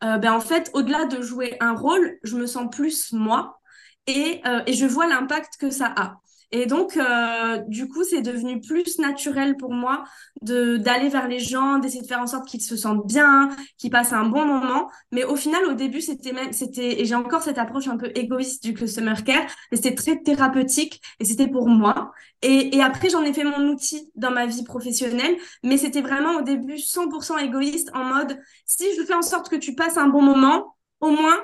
[0.00, 3.60] ben, en fait, au-delà de jouer un rôle, je me sens plus moi
[4.08, 6.16] et, et je vois l'impact que ça a.
[6.50, 10.04] Et donc, euh, du coup, c'est devenu plus naturel pour moi
[10.40, 13.90] de d'aller vers les gens, d'essayer de faire en sorte qu'ils se sentent bien, qu'ils
[13.90, 14.90] passent un bon moment.
[15.12, 18.10] Mais au final, au début, c'était même, c'était, et j'ai encore cette approche un peu
[18.14, 22.12] égoïste du customer care, mais c'était très thérapeutique et c'était pour moi.
[22.42, 26.36] Et, et après, j'en ai fait mon outil dans ma vie professionnelle, mais c'était vraiment
[26.36, 30.08] au début 100% égoïste en mode, si je fais en sorte que tu passes un
[30.08, 31.36] bon moment, au moins,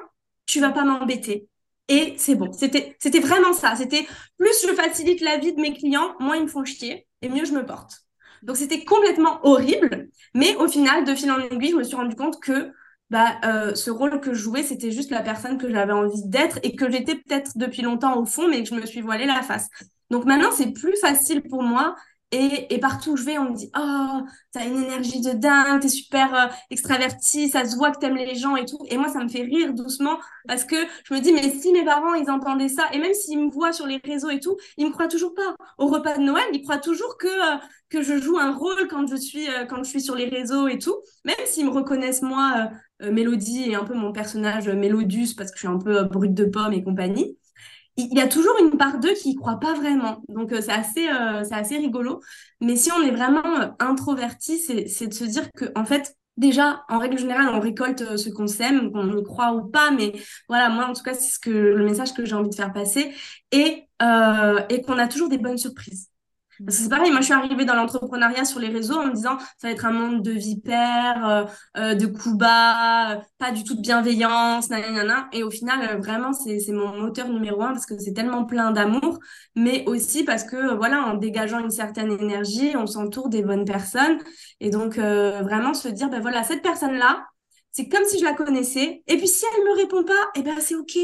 [0.46, 1.48] tu vas pas m'embêter.
[1.88, 2.52] Et c'est bon.
[2.52, 3.74] C'était, c'était vraiment ça.
[3.76, 4.06] C'était
[4.38, 7.44] plus je facilite la vie de mes clients, moins ils me font chier et mieux
[7.44, 8.04] je me porte.
[8.42, 10.08] Donc c'était complètement horrible.
[10.34, 12.72] Mais au final, de fil en aiguille, je me suis rendu compte que
[13.10, 16.58] bah, euh, ce rôle que je jouais, c'était juste la personne que j'avais envie d'être
[16.62, 19.42] et que j'étais peut-être depuis longtemps au fond, mais que je me suis voilée la
[19.42, 19.68] face.
[20.10, 21.94] Donc maintenant, c'est plus facile pour moi
[22.30, 24.20] et, et, partout où je vais, on me dit Oh,
[24.52, 28.34] t'as une énergie de dingue, t'es super euh, extravertie, ça se voit que t'aimes les
[28.34, 28.78] gens et tout.
[28.88, 31.84] Et moi, ça me fait rire doucement parce que je me dis Mais si mes
[31.84, 34.86] parents, ils entendaient ça, et même s'ils me voient sur les réseaux et tout, ils
[34.86, 35.54] me croient toujours pas.
[35.78, 37.58] Au repas de Noël, ils croient toujours que, euh,
[37.88, 40.66] que je joue un rôle quand je, suis, euh, quand je suis sur les réseaux
[40.66, 40.96] et tout.
[41.24, 45.60] Même s'ils me reconnaissent, moi, Mélodie et un peu mon personnage Mélodus parce que je
[45.60, 47.36] suis un peu brute de pomme et compagnie
[47.96, 50.22] il y a toujours une part d'eux qui y croient pas vraiment.
[50.28, 52.20] Donc euh, c'est assez, euh, c'est assez rigolo.
[52.60, 56.84] Mais si on est vraiment euh, introverti, c'est de se dire que en fait, déjà,
[56.88, 59.90] en règle générale, on récolte ce qu'on sème, qu'on le croit ou pas.
[59.92, 60.12] Mais
[60.48, 62.72] voilà, moi en tout cas, c'est ce que le message que j'ai envie de faire
[62.72, 63.12] passer
[63.52, 63.88] et
[64.68, 66.10] et qu'on a toujours des bonnes surprises.
[66.68, 69.68] C'est pareil, moi je suis arrivée dans l'entrepreneuriat sur les réseaux en me disant ça
[69.68, 71.44] va être un monde de vipères, euh,
[71.76, 75.28] euh, de coups bas, pas du tout de bienveillance, nanana.
[75.32, 78.70] Et au final, euh, vraiment, c'est mon moteur numéro un parce que c'est tellement plein
[78.70, 79.18] d'amour,
[79.56, 84.18] mais aussi parce que voilà, en dégageant une certaine énergie, on s'entoure des bonnes personnes.
[84.60, 87.26] Et donc vraiment se dire, ben voilà, cette personne-là,
[87.72, 89.02] c'est comme si je la connaissais.
[89.06, 90.96] Et puis si elle me répond pas, eh ben c'est ok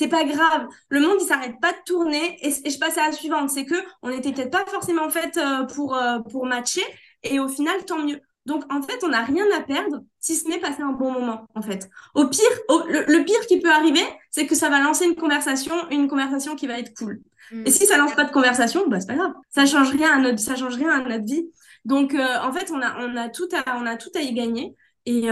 [0.00, 0.66] c'est pas grave.
[0.88, 2.38] Le monde, il s'arrête pas de tourner.
[2.40, 3.50] Et, je passe à la suivante.
[3.50, 6.82] C'est que on n'était peut-être pas forcément fait euh, pour, euh, pour matcher.
[7.22, 8.18] Et au final, tant mieux.
[8.46, 11.46] Donc, en fait, on n'a rien à perdre si ce n'est passer un bon moment,
[11.54, 11.90] en fait.
[12.14, 12.48] Au pire,
[12.88, 16.66] le, pire qui peut arriver, c'est que ça va lancer une conversation, une conversation qui
[16.66, 17.20] va être cool.
[17.52, 17.66] Mm.
[17.66, 19.34] Et si ça lance pas de conversation, bah, c'est pas grave.
[19.50, 21.50] Ça change rien à notre, ça change rien à notre vie.
[21.84, 24.32] Donc, euh, en fait, on a, on a tout à, on a tout à y
[24.32, 24.74] gagner.
[25.04, 25.28] Et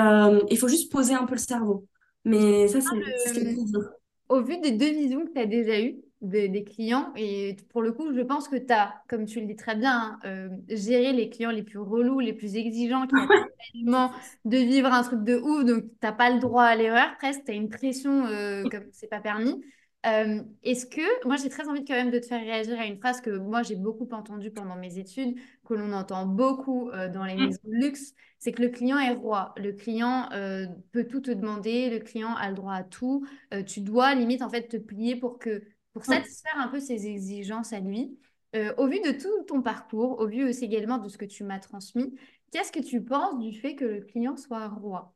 [0.51, 1.87] il faut juste poser un peu le cerveau.
[2.27, 3.98] Mais ça, c'est ce
[4.29, 7.93] au vu des deux visions que tu as déjà eues des, clients, et pour le
[7.93, 11.13] coup, je pense que tu as, comme tu le dis très bien, hein, euh, géré
[11.13, 13.29] les clients les plus relous, les plus exigeants, qui ont
[13.73, 14.11] tellement
[14.45, 17.45] de vivre un truc de ouf, donc tu n'as pas le droit à l'erreur, presque,
[17.45, 19.63] tu as une pression euh, comme c'est pas permis.
[20.07, 22.99] Euh, est-ce que, moi j'ai très envie quand même de te faire réagir à une
[22.99, 27.25] phrase que moi j'ai beaucoup entendue pendant mes études, que l'on entend beaucoup euh, dans
[27.25, 27.47] les mm.
[27.47, 29.55] maisons de luxe, c'est que le client est roi.
[29.57, 33.27] Le client euh, peut tout te demander, le client a le droit à tout.
[33.67, 37.73] tu dois limite en fait te plier pour que pour satisfaire un peu ses exigences
[37.73, 38.17] à lui.
[38.55, 41.59] au vu de tout ton parcours, au vu aussi également de ce que tu m'as
[41.59, 42.15] transmis,
[42.53, 45.13] qu'est-ce que tu penses du fait que le client soit roi?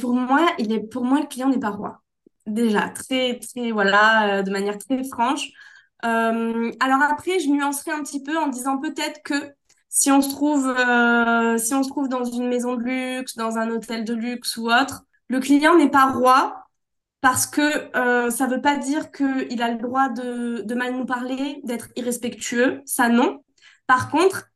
[0.00, 2.02] Pour moi, il est pour moi le client n'est pas roi
[2.46, 5.48] déjà, très, très, voilà, euh, de manière très franche.
[6.04, 9.34] Euh, alors après, je nuancerai un petit peu en disant peut-être que
[9.88, 13.58] si on se trouve, euh, si on se trouve dans une maison de luxe, dans
[13.58, 16.64] un hôtel de luxe ou autre, le client n'est pas roi
[17.20, 17.90] parce que
[18.30, 21.88] ça ne veut pas dire qu'il a le droit de, de mal nous parler, d'être
[21.96, 23.44] irrespectueux, ça non.
[23.86, 24.46] Par contre,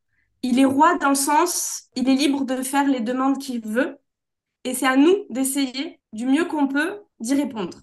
[0.41, 3.97] il est roi dans le sens, il est libre de faire les demandes qu'il veut,
[4.63, 7.77] et c'est à nous d'essayer du mieux qu'on peut d'y répondre.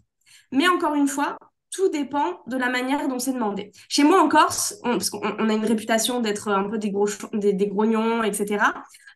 [0.50, 1.36] Mais encore une fois,
[1.72, 3.72] tout dépend de la manière dont c'est demandé.
[3.88, 7.08] Chez moi en Corse, on, parce qu'on a une réputation d'être un peu des, gros,
[7.32, 8.64] des, grognons, etc.,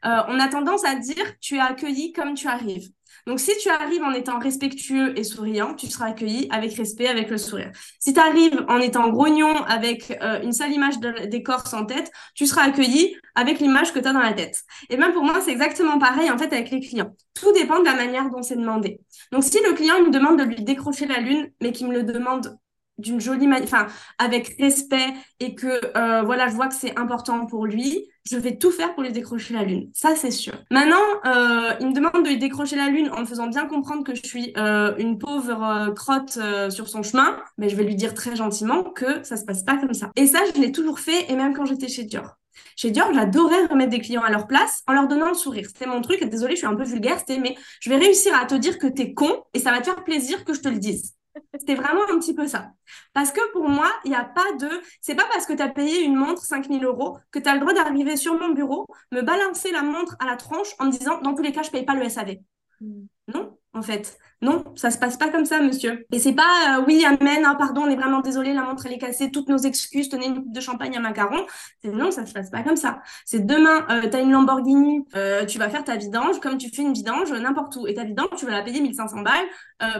[0.05, 2.89] euh, on a tendance à dire tu es accueilli comme tu arrives.
[3.27, 7.29] Donc, si tu arrives en étant respectueux et souriant, tu seras accueilli avec respect, avec
[7.29, 7.73] le sourire.
[7.99, 11.87] Si tu arrives en étant grognon, avec euh, une seule image de, des Corses en
[11.87, 14.63] tête, tu seras accueilli avec l'image que tu as dans la tête.
[14.91, 17.17] Et même pour moi, c'est exactement pareil en fait avec les clients.
[17.35, 19.01] Tout dépend de la manière dont c'est demandé.
[19.33, 22.05] Donc, si le client me demande de lui décrocher la lune, mais qu'il me le
[22.05, 22.57] demande
[22.99, 23.87] d'une jolie manière, enfin,
[24.19, 28.57] avec respect et que, euh, voilà, je vois que c'est important pour lui, je vais
[28.57, 29.91] tout faire pour lui décrocher la lune.
[29.95, 30.55] Ça, c'est sûr.
[30.71, 34.03] Maintenant, euh, il me demande de lui décrocher la lune en me faisant bien comprendre
[34.03, 36.39] que je suis euh, une pauvre crotte
[36.71, 39.77] sur son chemin, mais je vais lui dire très gentiment que ça se passe pas
[39.77, 40.11] comme ça.
[40.17, 42.37] Et ça, je l'ai toujours fait, et même quand j'étais chez Dior.
[42.77, 45.67] Chez Dior, j'adorais remettre des clients à leur place en leur donnant le sourire.
[45.67, 46.23] C'était mon truc.
[46.25, 48.87] Désolée, je suis un peu vulgaire, c'était mais je vais réussir à te dire que
[48.87, 51.15] t'es con et ça va te faire plaisir que je te le dise.
[51.59, 52.71] C'était vraiment un petit peu ça.
[53.13, 54.69] Parce que pour moi, il n'y a pas de.
[55.01, 57.61] C'est pas parce que tu as payé une montre 5000 euros que tu as le
[57.61, 61.21] droit d'arriver sur mon bureau, me balancer la montre à la tronche en me disant
[61.21, 62.37] dans tous les cas, je ne paye pas le SAV.
[62.81, 63.07] Mm.
[63.35, 64.19] Non, en fait.
[64.43, 66.05] Non, ça se passe pas comme ça, monsieur.
[66.13, 68.93] Et c'est pas euh, oui, amen, ah, pardon, on est vraiment désolé, la montre elle
[68.93, 71.47] est cassée, toutes nos excuses, tenez une coupe de champagne à macaron.
[71.83, 73.01] C'est non, ça se passe pas comme ça.
[73.25, 76.69] C'est demain, euh, tu as une Lamborghini, euh, tu vas faire ta vidange comme tu
[76.69, 77.87] fais une vidange n'importe où.
[77.87, 79.47] Et ta vidange, tu vas la payer 1500 balles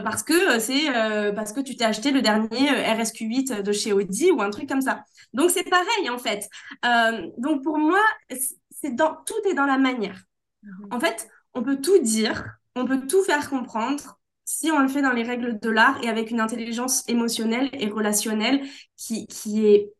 [0.03, 0.87] parce que c'est
[1.35, 4.81] parce que tu t'es acheté le dernier RSQ8 de chez Audi ou un truc comme
[4.81, 5.03] ça.
[5.33, 6.47] Donc c'est pareil en fait.
[7.37, 8.01] donc pour moi,
[8.71, 10.23] c'est dans tout est dans la manière.
[10.63, 10.87] Mhm.
[10.91, 15.01] En fait, on peut tout dire, on peut tout faire comprendre si on le fait
[15.01, 19.93] dans les règles de l'art et avec une intelligence émotionnelle et relationnelle qui, qui, est,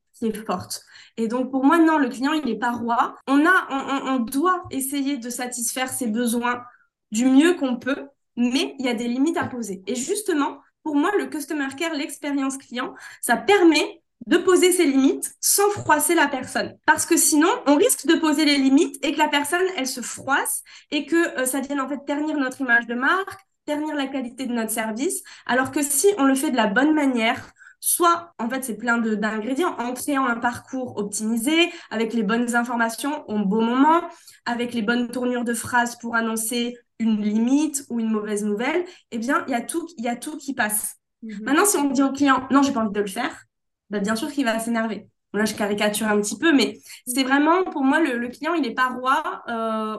[0.46, 0.82] forte.
[1.18, 3.16] Et donc, pour moi, non, le client, il n'est pas roi.
[3.28, 6.64] On, a, on, doit essayer de satisfaire ses besoins
[7.12, 9.84] du mieux qu'on peut, mais il y a des limites à poser.
[9.86, 15.32] Et justement, pour moi, le customer care, l'expérience client, ça permet de poser ses limites
[15.40, 16.78] sans froisser la personne.
[16.86, 20.02] Parce que sinon, on risque de poser les limites et que la personne, elle se
[20.02, 24.08] froisse et que euh, ça vienne en fait ternir notre image de marque, ternir la
[24.08, 25.24] qualité de notre service.
[25.46, 28.98] Alors que si on le fait de la bonne manière, soit en fait c'est plein
[28.98, 34.02] d'ingrédients en créant un parcours optimisé avec les bonnes informations au bon moment,
[34.46, 39.20] avec les bonnes tournures de phrases pour annoncer une limite ou une mauvaise nouvelle, eh
[39.20, 40.96] bien il y a tout il y a tout qui passe.
[41.22, 41.44] Mhm.
[41.44, 43.47] Maintenant si on dit au client non, j'ai pas envie de le faire,
[43.90, 45.10] bah, bien sûr qu'il va s'énerver.
[45.34, 48.74] Là, je caricature un petit peu, mais c'est vraiment, pour moi, le, client, il n'est
[48.74, 49.44] pas roi.
[49.50, 49.98] Euh,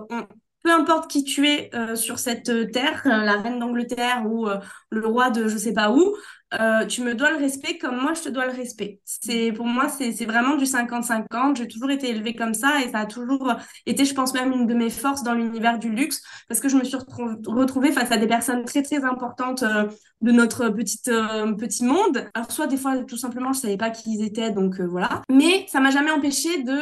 [0.62, 4.48] peu importe qui tu es euh, sur cette euh, terre, euh, la reine d'Angleterre ou
[4.90, 6.14] le roi de je sais pas où,
[6.88, 9.00] tu me dois le respect comme moi je te dois le respect.
[9.04, 11.56] C'est pour moi c'est vraiment du 50-50.
[11.56, 13.54] J'ai toujours été élevée comme ça et ça a toujours
[13.87, 16.76] été, je pense même une de mes forces dans l'univers du luxe parce que je
[16.76, 19.64] me suis retrouvée face à des personnes très très importantes
[20.20, 21.11] de notre petite
[21.58, 22.28] petit monde.
[22.34, 25.66] Alors soit des fois tout simplement je savais pas qui ils étaient donc voilà, mais
[25.68, 26.80] ça m'a jamais empêché de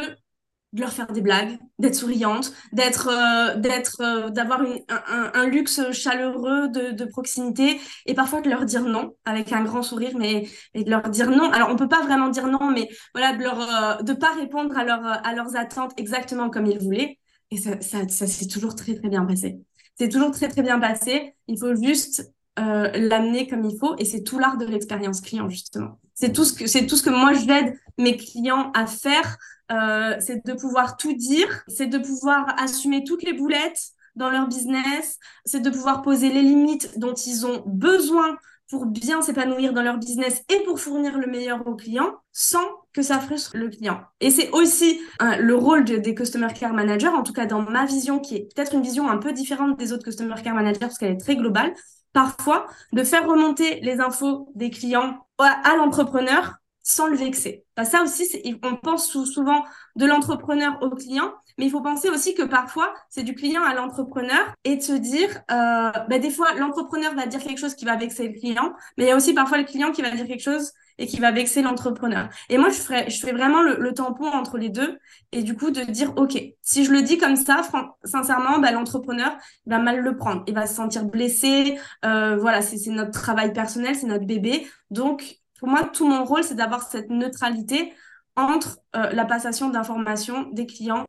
[0.77, 6.69] de leur faire des blagues, d'être souriante, d'être, euh, d'être, euh, d'avoir un, luxe chaleureux
[6.69, 11.09] de, proximité et parfois de leur dire non avec un grand sourire, mais, de leur
[11.09, 11.51] dire non.
[11.51, 14.77] Alors on peut pas vraiment dire non, mais voilà de leur, euh, de pas répondre
[14.77, 17.17] à leur, à leurs attentes exactement comme ils voulaient.
[17.49, 19.57] Et ça, ça, ça s'est toujours très très bien passé.
[19.97, 21.33] C'est toujours très très bien passé.
[21.47, 25.99] Il faut juste l'amener comme il faut et c'est tout l'art de l'expérience client justement.
[26.15, 29.37] C'est tout ce que c'est tout ce que moi je j'aide mes clients à faire
[29.71, 34.47] euh, c'est de pouvoir tout dire, c'est de pouvoir assumer toutes les boulettes dans leur
[34.47, 38.37] business, c'est de pouvoir poser les limites dont ils ont besoin
[38.69, 43.01] pour bien s'épanouir dans leur business et pour fournir le meilleur aux clients sans que
[43.01, 44.01] ça frustre le client.
[44.19, 47.85] Et c'est aussi hein, le rôle des Customer Care Managers, en tout cas dans ma
[47.85, 50.97] vision, qui est peut-être une vision un peu différente des autres Customer Care Managers parce
[50.97, 51.73] qu'elle est très globale,
[52.11, 56.55] parfois de faire remonter les infos des clients à, l'entrepreneur
[56.87, 57.65] sans le vexer.
[57.75, 58.23] Bah, ça aussi,
[58.63, 59.65] on pense souvent
[59.97, 63.73] de l'entrepreneur au client, mais il faut penser aussi que parfois, c'est du client à
[63.73, 67.83] l'entrepreneur et de se dire, euh, bah, des fois, l'entrepreneur va dire quelque chose qui
[67.83, 70.25] va vexer le client, mais il y a aussi parfois le client qui va dire
[70.27, 72.29] quelque chose et qui va vexer l'entrepreneur.
[72.47, 74.97] Et moi, je, ferais, je fais vraiment le, tampon entre les deux
[75.33, 77.63] et du coup de dire, OK, si je le dis comme ça,
[78.05, 80.43] sincèrement, bah, l'entrepreneur va mal le prendre.
[80.47, 81.77] Il va se sentir blessé.
[82.05, 84.65] Euh, voilà, c'est notre travail personnel, c'est notre bébé.
[84.89, 87.93] Donc, pour moi, tout mon rôle, c'est d'avoir cette neutralité
[88.35, 91.05] entre euh, la passation d'informations des clients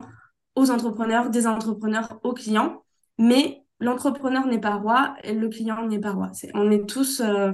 [0.55, 2.83] aux entrepreneurs, des entrepreneurs aux clients.
[3.19, 6.31] Mais l'entrepreneur n'est pas roi et le client n'est pas roi.
[6.55, 7.21] on est tous...
[7.21, 7.53] Euh,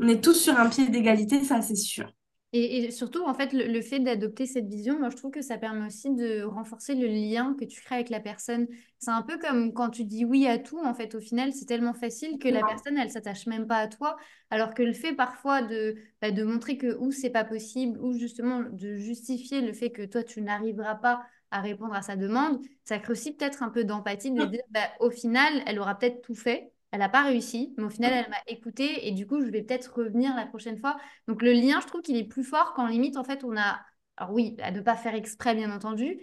[0.00, 2.12] on est tous sur un pied d'égalité, ça c'est sûr.
[2.56, 5.86] Et, surtout, en fait, le, fait d'adopter cette vision, moi, je trouve que ça permet
[5.86, 8.68] aussi de renforcer le lien que tu crées avec la personne.
[9.00, 11.64] C'est un peu comme quand tu dis oui à tout, en fait, au final, c'est
[11.64, 14.16] tellement facile que la personne, elle s'attache même pas à toi,
[14.50, 18.16] alors que le fait parfois de, bah, de montrer que ou c'est pas possible, ou
[18.16, 22.60] justement de justifier le fait que toi, tu n'arriveras pas à répondre à sa demande,
[22.84, 26.22] ça crée aussi peut-être un peu d'empathie de dire, bah, au final, elle aura peut-être
[26.22, 29.40] tout fait, elle n'a pas réussi, mais au final, elle m'a écouté et du coup,
[29.44, 30.96] je vais peut-être revenir la prochaine fois.
[31.26, 33.80] Donc, le lien, je trouve qu'il est plus fort quand limite, en fait, on a.
[34.16, 36.20] Alors, oui, à ne pas faire exprès, bien entendu,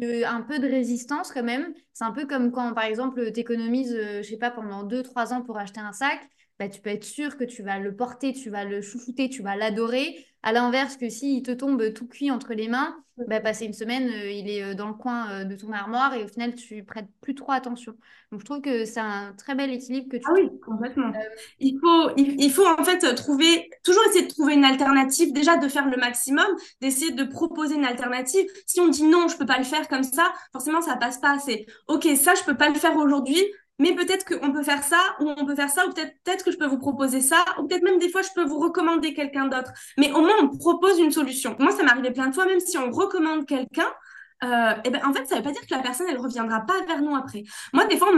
[0.00, 1.74] mais un peu de résistance quand même.
[1.92, 5.34] C'est un peu comme quand, par exemple, tu économises, euh, je sais pas, pendant 2-3
[5.34, 6.18] ans pour acheter un sac.
[6.60, 9.42] Bah, tu peux être sûr que tu vas le porter, tu vas le chouchouter, tu
[9.42, 10.26] vas l'adorer.
[10.42, 14.10] À l'inverse, que s'il te tombe tout cuit entre les mains, bah, passer une semaine,
[14.10, 16.84] euh, il est euh, dans le coin euh, de ton armoire et au final, tu
[16.84, 17.94] prêtes plus trop attention.
[18.30, 21.10] Donc, je trouve que c'est un très bel équilibre que tu Ah oui, complètement.
[21.60, 25.66] il, faut, il, faut en fait trouver, toujours essayer de trouver une alternative, déjà de
[25.66, 26.46] faire le maximum,
[26.82, 28.46] d'essayer de proposer une alternative.
[28.66, 31.38] Si on dit non, je peux pas le faire comme ça, forcément, ça passe pas.
[31.38, 33.42] C'est OK, ça, je peux pas le faire aujourd'hui,
[33.80, 36.52] mais peut-être qu'on peut faire ça, ou on peut faire ça, ou peut-être peut que
[36.52, 39.46] je peux vous proposer ça, ou peut-être même des fois, je peux vous recommander quelqu'un
[39.46, 39.72] d'autre.
[39.98, 41.56] Mais au moins, on propose une solution.
[41.58, 43.88] Moi, ça m'est arrivé plein de fois, même si on recommande quelqu'un,
[44.42, 46.74] euh, et ben, en fait, ça veut pas dire que la personne, elle reviendra pas
[46.86, 47.44] vers nous après.
[47.72, 48.08] Moi, des fois,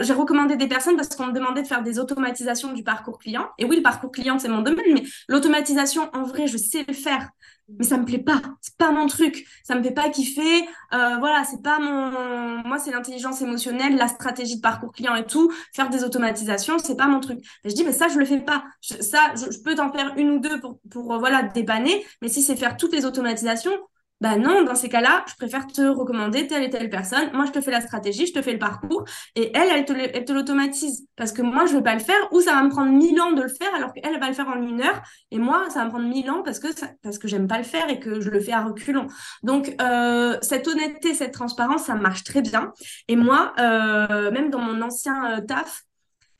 [0.00, 3.48] j'ai recommandé des personnes parce qu'on me demandait de faire des automatisations du parcours client.
[3.58, 6.94] Et oui, le parcours client, c'est mon domaine, mais l'automatisation, en vrai, je sais le
[6.94, 7.28] faire
[7.78, 8.42] mais ça me plaît pas.
[8.60, 9.46] C'est pas mon truc.
[9.62, 10.62] Ça me fait pas kiffer.
[10.92, 15.26] Euh, voilà c'est pas mon moi c'est l'intelligence émotionnelle la stratégie de parcours client et
[15.26, 15.52] tout.
[15.72, 17.40] Faire des automatisations c'est pas mon truc.
[17.64, 18.64] Je dis mais ça je le fais pas.
[18.80, 22.04] Ça je, peux t'en faire une ou deux pour pour voilà dépanner.
[22.22, 23.72] Mais si c'est faire toutes les automatisations
[24.20, 27.30] bah non, dans ces cas-là, je préfère te recommander telle et telle personne.
[27.32, 29.04] Moi, je te fais la stratégie, je te fais le parcours
[29.34, 31.06] et elle, elle te, l'automatise.
[31.16, 33.18] Parce que moi, je ne vais pas le faire ou ça va me prendre mille
[33.20, 35.70] ans de le faire alors qu'elle, elle va le faire en une heure et moi,
[35.70, 37.88] ça va me prendre mille ans parce que, ça, parce que j'aime pas le faire
[37.88, 39.06] et que je le fais à reculons.
[39.42, 42.72] Donc, euh, cette honnêteté, cette transparence, ça marche très bien.
[43.08, 45.84] Et moi, euh, même dans mon ancien euh, taf,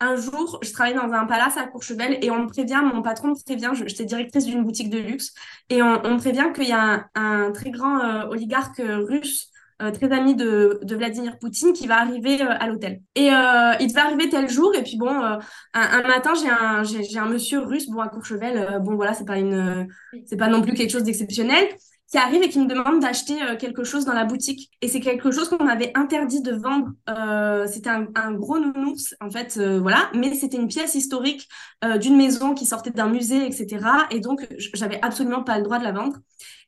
[0.01, 3.29] un jour, je travaillais dans un palace à Courchevel et on me prévient, mon patron
[3.29, 5.35] me prévient, j'étais directrice d'une boutique de luxe,
[5.69, 9.51] et on, me prévient qu'il y a un, très grand euh, oligarque russe,
[9.83, 13.03] euh, très ami de, Vladimir Poutine, qui va arriver euh, à l'hôtel.
[13.15, 17.29] Et il devait arriver tel jour, et puis bon, un, matin, j'ai un, j'ai, un
[17.29, 19.87] monsieur russe, bon, à Courchevel, bon, voilà, c'est pas une,
[20.27, 21.69] c'est pas non plus quelque chose d'exceptionnel
[22.11, 24.71] qui arrive et qui me demande d'acheter euh, quelque chose dans la boutique.
[24.81, 26.89] Et c'est quelque chose qu'on m'avait interdit de vendre.
[27.09, 30.11] Euh, c'était un, gros nounours, en fait, euh, voilà.
[30.15, 31.49] Mais c'était une pièce historique
[32.01, 33.79] d'une maison qui sortait d'un musée, etc.
[34.11, 36.19] Et donc, j'avais absolument pas le droit de la vendre.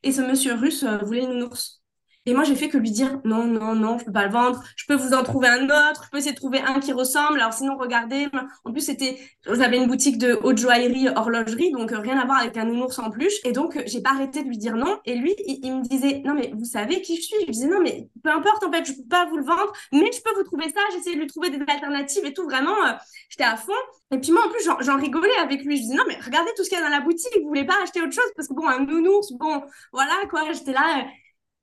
[0.01, 1.82] Et ce monsieur russe voulait une nounours.
[2.25, 4.63] Et moi, j'ai fait que lui dire non, non, non, je peux pas le vendre.
[4.77, 6.05] Je peux vous en trouver un autre.
[6.05, 7.39] Je peux essayer de trouver un qui ressemble.
[7.39, 8.27] Alors sinon, regardez.
[8.63, 12.39] En plus, c'était, j'avais une boutique de haute joaillerie, horlogerie, donc euh, rien à voir
[12.39, 13.41] avec un nounours en plus.
[13.43, 14.99] Et donc, euh, j'ai pas arrêté de lui dire non.
[15.05, 17.35] Et lui, il, me disait non, mais vous savez qui je suis?
[17.47, 18.63] Je disais non, mais peu importe.
[18.63, 20.79] En fait, je peux pas vous le vendre, mais je peux vous trouver ça.
[20.93, 22.45] J'essayais de lui trouver des alternatives et tout.
[22.45, 22.93] Vraiment, euh,
[23.29, 23.73] j'étais à fond.
[24.11, 25.75] Et puis moi, en plus, j'en rigolais avec lui.
[25.75, 27.33] Je disais non, mais regardez tout ce qu'il y a dans la boutique.
[27.41, 28.31] Vous voulez pas acheter autre chose?
[28.37, 30.53] Parce que bon, un nounours, bon, voilà quoi.
[30.53, 31.05] J'étais là.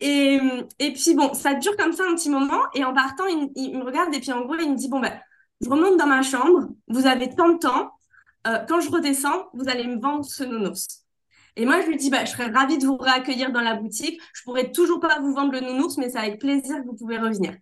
[0.00, 0.38] Et,
[0.78, 2.60] et puis bon, ça dure comme ça un petit moment.
[2.74, 5.12] Et en partant, il, me regarde et puis en gros, il me dit, bon, ben,
[5.60, 7.90] je remonte dans ma chambre, vous avez tant de temps.
[8.46, 11.04] Euh, quand je redescends, vous allez me vendre ce nounours.
[11.56, 14.20] Et moi, je lui dis, bah, je serais ravie de vous réaccueillir dans la boutique.
[14.32, 17.18] Je pourrais toujours pas vous vendre le nounours, mais c'est avec plaisir que vous pouvez
[17.18, 17.54] revenir.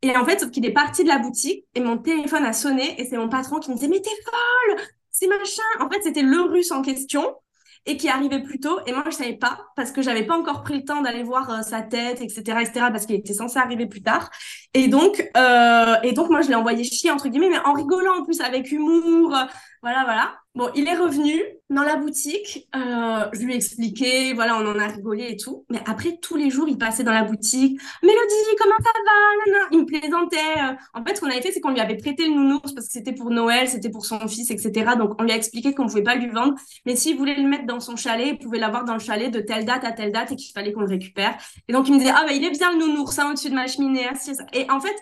[0.00, 3.00] Et en fait, sauf qu'il est parti de la boutique et mon téléphone a sonné
[3.00, 5.62] et c'est mon patron qui me disait, mais t'es folle, c'est machin.
[5.80, 7.36] En fait, c'était le russe en question
[7.86, 8.78] et qui arrivait plus tôt.
[8.86, 11.50] Et moi, je savais pas parce que j'avais pas encore pris le temps d'aller voir
[11.50, 14.30] euh, sa tête, etc., etc., parce qu'il était censé arriver plus tard.
[14.74, 18.20] Et donc, euh, et donc, moi, je l'ai envoyé chier entre guillemets, mais en rigolant
[18.20, 19.36] en plus avec humour.
[19.82, 20.38] Voilà, voilà.
[20.54, 22.68] Bon, il est revenu dans la boutique.
[22.76, 25.64] Euh, je lui ai expliqué, voilà, on en a rigolé et tout.
[25.70, 27.80] Mais après, tous les jours, il passait dans la boutique.
[28.00, 29.68] Mélodie, comment ça va?
[29.72, 30.36] Il me plaisantait.
[30.36, 30.74] Euh.
[30.94, 32.92] En fait, ce qu'on avait fait, c'est qu'on lui avait prêté le nounours parce que
[32.92, 34.92] c'était pour Noël, c'était pour son fils, etc.
[34.96, 36.54] Donc, on lui a expliqué qu'on ne pouvait pas lui vendre.
[36.86, 39.40] Mais s'il voulait le mettre dans son chalet, il pouvait l'avoir dans le chalet de
[39.40, 41.36] telle date à telle date et qu'il fallait qu'on le récupère.
[41.66, 43.56] Et donc, il me disait, ah, bah, il est bien le nounours, hein, au-dessus de
[43.56, 44.06] ma cheminée.
[44.06, 44.12] Hein,
[44.52, 44.94] et en fait,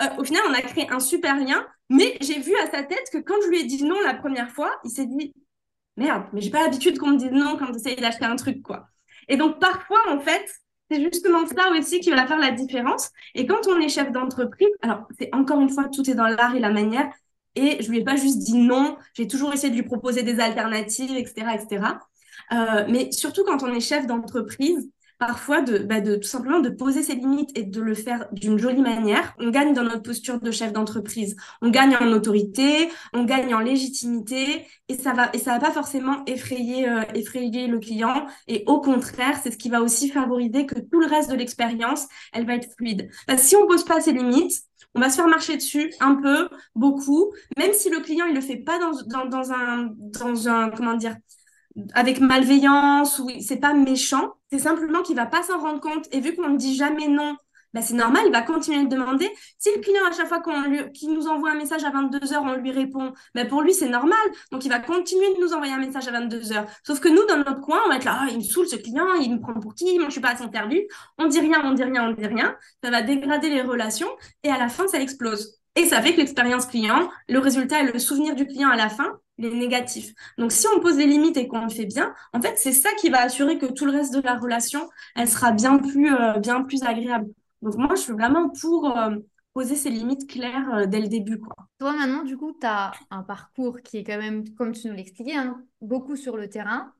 [0.00, 3.04] euh, au final, on a créé un super lien, mais j'ai vu à sa tête
[3.12, 5.32] que quand je lui ai dit non la première fois, il s'est dit
[5.96, 8.86] merde, mais j'ai pas l'habitude qu'on me dise non quand j'essaye d'acheter un truc, quoi.
[9.28, 10.44] Et donc, parfois, en fait,
[10.90, 13.10] c'est justement ça aussi qui va faire la différence.
[13.34, 16.54] Et quand on est chef d'entreprise, alors, c'est encore une fois, tout est dans l'art
[16.56, 17.12] et la manière.
[17.54, 20.40] Et je lui ai pas juste dit non, j'ai toujours essayé de lui proposer des
[20.40, 21.98] alternatives, etc., etc.
[22.52, 24.90] Euh, mais surtout quand on est chef d'entreprise,
[25.20, 28.58] parfois de, bah de tout simplement de poser ses limites et de le faire d'une
[28.58, 29.34] jolie manière.
[29.38, 33.60] On gagne dans notre posture de chef d'entreprise, on gagne en autorité, on gagne en
[33.60, 38.64] légitimité et ça va et ça va pas forcément effrayer euh, effrayer le client et
[38.66, 42.46] au contraire, c'est ce qui va aussi favoriser que tout le reste de l'expérience, elle
[42.46, 43.10] va être fluide.
[43.26, 44.62] Parce que si on pose pas ses limites,
[44.94, 48.40] on va se faire marcher dessus un peu, beaucoup, même si le client il le
[48.40, 51.14] fait pas dans, dans, dans un dans un comment dire
[51.94, 56.06] avec malveillance ou c'est pas méchant, c'est simplement qu'il va pas s'en rendre compte.
[56.12, 57.36] Et vu qu'on ne dit jamais non,
[57.72, 59.30] bah c'est normal, il va continuer de demander.
[59.58, 62.56] Si le client à chaque fois qu'on nous envoie un message à 22 h on
[62.56, 64.18] lui répond, bah pour lui c'est normal,
[64.50, 67.24] donc il va continuer de nous envoyer un message à 22 h Sauf que nous
[67.26, 69.40] dans notre coin, on va être là, ah, il me saoule ce client, il me
[69.40, 70.82] prend pour qui, moi je suis pas à son service,
[71.18, 74.10] on dit rien, on dit rien, on dit rien, ça va dégrader les relations
[74.42, 75.59] et à la fin ça explose.
[75.76, 78.88] Et ça fait que l'expérience client, le résultat et le souvenir du client à la
[78.88, 80.12] fin, les négatifs.
[80.36, 82.90] Donc, si on pose des limites et qu'on le fait bien, en fait, c'est ça
[82.98, 86.38] qui va assurer que tout le reste de la relation, elle sera bien plus, euh,
[86.38, 87.28] bien plus agréable.
[87.62, 89.16] Donc, moi, je suis vraiment pour euh,
[89.54, 91.38] poser ces limites claires euh, dès le début.
[91.38, 91.54] Quoi.
[91.78, 94.94] Toi, maintenant, du coup, tu as un parcours qui est quand même, comme tu nous
[94.94, 96.92] l'expliquais, hein, beaucoup sur le terrain.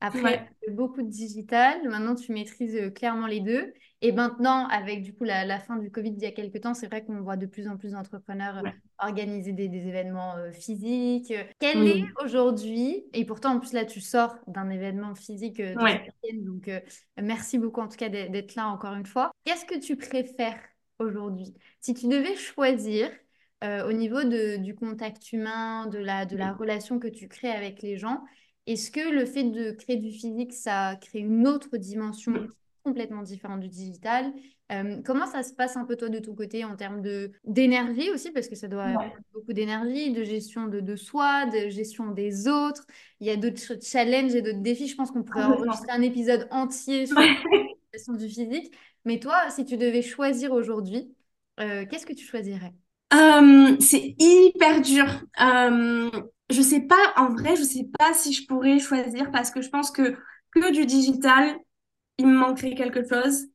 [0.00, 1.88] Après, beaucoup de digital.
[1.88, 3.72] Maintenant, tu maîtrises clairement les deux.
[4.04, 6.88] Et maintenant, avec du coup la, fin du Covid il y a quelques temps, c'est
[6.88, 11.32] vrai qu'on voit de plus en plus d'entrepreneurs euh, organiser des, événements euh, physiques.
[11.58, 15.62] Quel est aujourd'hui, et pourtant en plus là tu sors d'un événement physique,
[16.34, 16.70] donc
[17.16, 19.30] merci beaucoup en tout cas d'être là encore une fois.
[19.46, 20.60] Qu'est-ce que tu préfères
[20.98, 21.54] aujourd'hui?
[21.80, 23.10] Si tu devais choisir
[23.62, 27.80] au niveau de, du contact humain, de la, de la relation que tu crées avec
[27.80, 28.22] les gens,
[28.66, 32.34] est-ce que le fait de créer du physique, ça crée une autre dimension
[32.84, 34.32] complètement différente du digital.
[34.70, 37.02] Euh, Comment ça se passe un peu toi de ton côté en termes
[37.44, 38.30] d'énergie aussi?
[38.30, 42.46] Parce que ça doit avoir beaucoup d'énergie, de gestion de, de, soi, de gestion des
[42.46, 42.86] autres.
[43.20, 44.86] Il y a d'autres challenges et d'autres défis.
[44.86, 47.26] Je pense qu'on pourrait enregistrer un épisode entier sur la
[47.92, 48.74] gestion du physique.
[49.04, 51.14] Mais toi, si tu devais choisir aujourd'hui,
[51.60, 52.72] euh, qu'est-ce que tu choisirais?
[53.12, 55.06] Euh, C'est hyper dur.
[56.50, 59.70] Je sais pas, en vrai, je sais pas si je pourrais choisir parce que je
[59.70, 60.14] pense que
[60.52, 61.56] que du digital,
[62.18, 63.46] il me manquerait quelque chose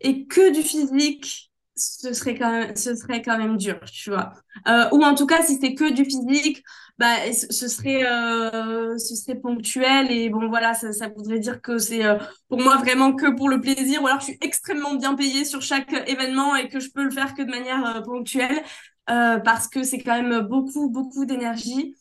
[0.00, 4.32] et que du physique, ce serait quand même, ce serait quand même dur, tu vois.
[4.68, 6.62] Euh, ou en tout cas, si c'est que du physique,
[6.98, 11.78] bah, ce serait, euh, ce serait ponctuel et bon, voilà, ça, ça voudrait dire que
[11.78, 15.14] c'est euh, pour moi vraiment que pour le plaisir ou alors je suis extrêmement bien
[15.14, 18.62] payée sur chaque événement et que je peux le faire que de manière ponctuelle
[19.06, 21.96] parce que c'est quand même beaucoup, beaucoup d'énergie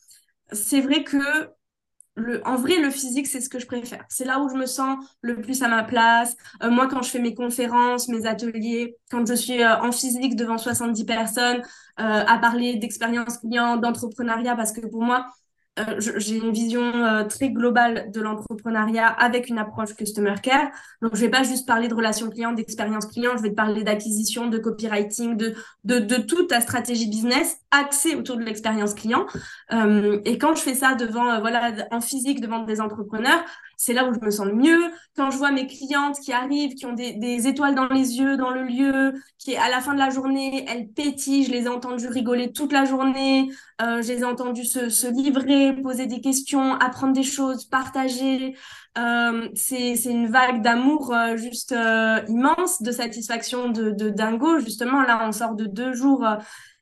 [0.51, 1.17] c'est vrai que
[2.19, 4.05] le, en vrai, le physique, c'est ce que je préfère.
[4.09, 6.35] C'est là où je me sens le plus à ma place.
[6.63, 10.35] Euh, moi, quand je fais mes conférences, mes ateliers, quand je suis euh, en physique
[10.35, 11.61] devant 70 personnes,
[11.99, 15.27] euh, à parler d'expérience client, d'entrepreneuriat, parce que pour moi,
[15.79, 20.69] euh, j'ai une vision euh, très globale de l'entrepreneuriat avec une approche customer care.
[21.01, 23.83] Donc, je vais pas juste parler de relations clients, d'expérience client, je vais te parler
[23.83, 29.25] d'acquisition, de copywriting, de, de, de, toute ta stratégie business axée autour de l'expérience client.
[29.71, 33.43] Euh, et quand je fais ça devant, voilà, en physique, devant des entrepreneurs,
[33.79, 34.91] c'est là où je me sens le mieux.
[35.15, 38.49] Quand je vois mes clientes qui arrivent, qui ont des, étoiles dans les yeux, dans
[38.49, 42.09] le lieu, qui à la fin de la journée, elles pétillent, je les ai entendues
[42.09, 43.49] rigoler toute la journée,
[43.81, 48.53] euh, je les ai entendues se, se, livrer, poser des questions, apprendre des choses, partager.
[48.97, 54.59] Euh, c'est une vague d'amour euh, juste euh, immense, de satisfaction de, de dingo.
[54.59, 56.35] Justement, là, on sort de deux jours euh,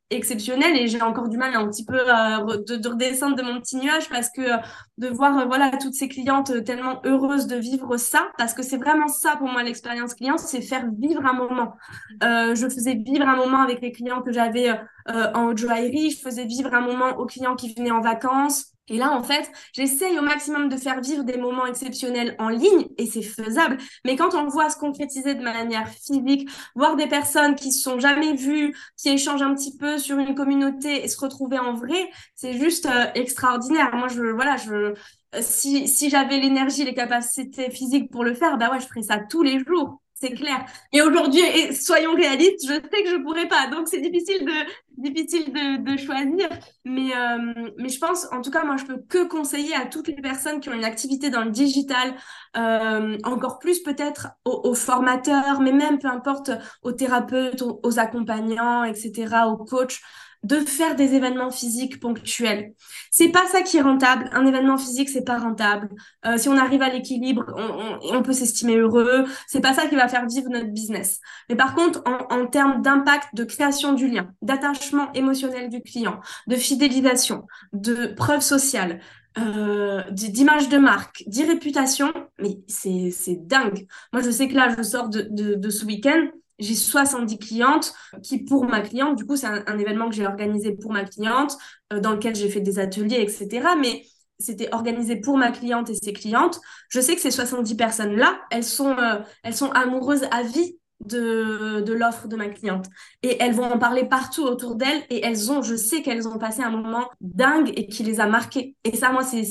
[0.09, 3.75] exceptionnel et j'ai encore du mal un petit peu euh, de, redescendre de mon petit
[3.75, 4.57] nuage parce que euh,
[4.97, 8.77] de voir euh, voilà toutes ces clientes tellement heureuses de vivre ça parce que c'est
[8.77, 11.73] vraiment ça pour moi l'expérience client c'est faire vivre un moment.
[12.21, 14.69] Je faisais vivre un moment avec les clients que j'avais
[15.07, 19.11] en joaillerie je faisais vivre un moment aux clients qui venaient en vacances Et là,
[19.11, 23.21] en fait, j'essaye au maximum de faire vivre des moments exceptionnels en ligne et c'est
[23.21, 23.77] faisable.
[24.05, 27.99] Mais quand on voit se concrétiser de manière physique, voir des personnes qui se sont
[27.99, 32.09] jamais vues, qui échangent un petit peu sur une communauté et se retrouver en vrai,
[32.35, 33.93] c'est juste euh, extraordinaire.
[33.93, 34.93] Moi, je, voilà, je, euh,
[35.41, 39.19] si, si j'avais l'énergie, les capacités physiques pour le faire, bah ouais, je ferais ça
[39.19, 40.65] tous les jours c'est clair.
[40.91, 41.41] Et aujourd'hui,
[41.73, 44.51] soyons réalistes, je sais que je pourrais pas, donc c'est difficile de
[44.97, 46.49] difficile de, choisir.
[46.85, 50.07] Mais euh, mais je pense, en tout cas, moi, je peux que conseiller à toutes
[50.07, 52.15] les personnes qui ont une activité dans le digital,
[52.57, 56.51] euh, encore plus peut-être aux, formateurs, mais même peu importe
[56.81, 59.99] aux thérapeutes, aux accompagnants, etc., aux coachs
[60.47, 62.73] de faire des événements physiques ponctuels.
[63.11, 64.29] C'est pas ça qui est rentable.
[64.31, 65.89] Un événement physique, c'est pas rentable.
[66.25, 69.25] Euh, si on arrive à l'équilibre, on, on, peut s'estimer heureux.
[69.47, 71.19] C'est pas ça qui va faire vivre notre business.
[71.49, 76.55] Mais par contre, en, termes d'impact, de création du lien, d'attachement émotionnel du client, de
[76.55, 79.01] fidélisation, de preuve sociale,
[79.37, 83.85] euh, d'image de marque, d'irréputation, mais c'est dingue.
[84.13, 86.27] Moi, je sais que là, je sors de, de ce week-end
[86.59, 87.93] j'ai 70 clientes
[88.23, 91.57] qui, pour ma cliente, du coup, c'est un, événement que j'ai organisé pour ma cliente,
[91.93, 93.69] euh, dans lequel j'ai fait des ateliers, etc.
[93.79, 94.03] Mais
[94.39, 96.59] c'était organisé pour ma cliente et ses clientes.
[96.89, 101.81] Je sais que ces 70 personnes-là, elles sont, euh, elles sont amoureuses à vie de,
[101.81, 102.87] de l'offre de ma cliente.
[103.23, 106.37] Et elles vont en parler partout autour d'elles et elles ont, je sais qu'elles ont
[106.37, 108.75] passé un moment dingue et qui les a marquées.
[108.83, 109.43] Et ça, moi, c'est,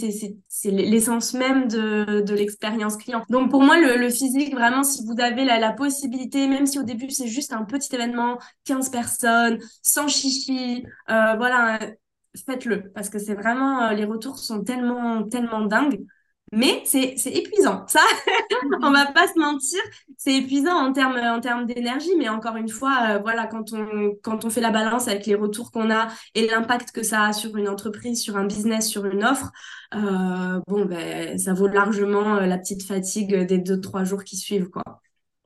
[0.71, 3.23] l'essence même de, de l'expérience client.
[3.31, 6.83] Donc pour moi, le, physique, vraiment, si vous avez la, la possibilité, même si au
[6.83, 11.79] début c'est juste un petit événement, 15 personnes, sans chichi, euh, voilà,
[12.45, 16.05] faites-le parce que c'est vraiment, euh, les retours sont tellement, tellement dingues.
[16.53, 17.85] Mais c'est épuisant.
[17.89, 18.01] Ça,
[18.83, 19.81] on va pas se mentir,
[20.17, 24.15] c'est épuisant en termes en termes d'énergie, mais encore une fois, euh, voilà, quand on
[24.23, 27.33] quand on fait la balance avec les retours qu'on a et l'impact que ça a
[27.33, 29.51] sur une entreprise, sur un business, sur une offre,
[29.95, 34.37] euh, bon ben ça vaut largement euh, la petite fatigue des deux trois jours qui
[34.37, 34.85] suivent quoi.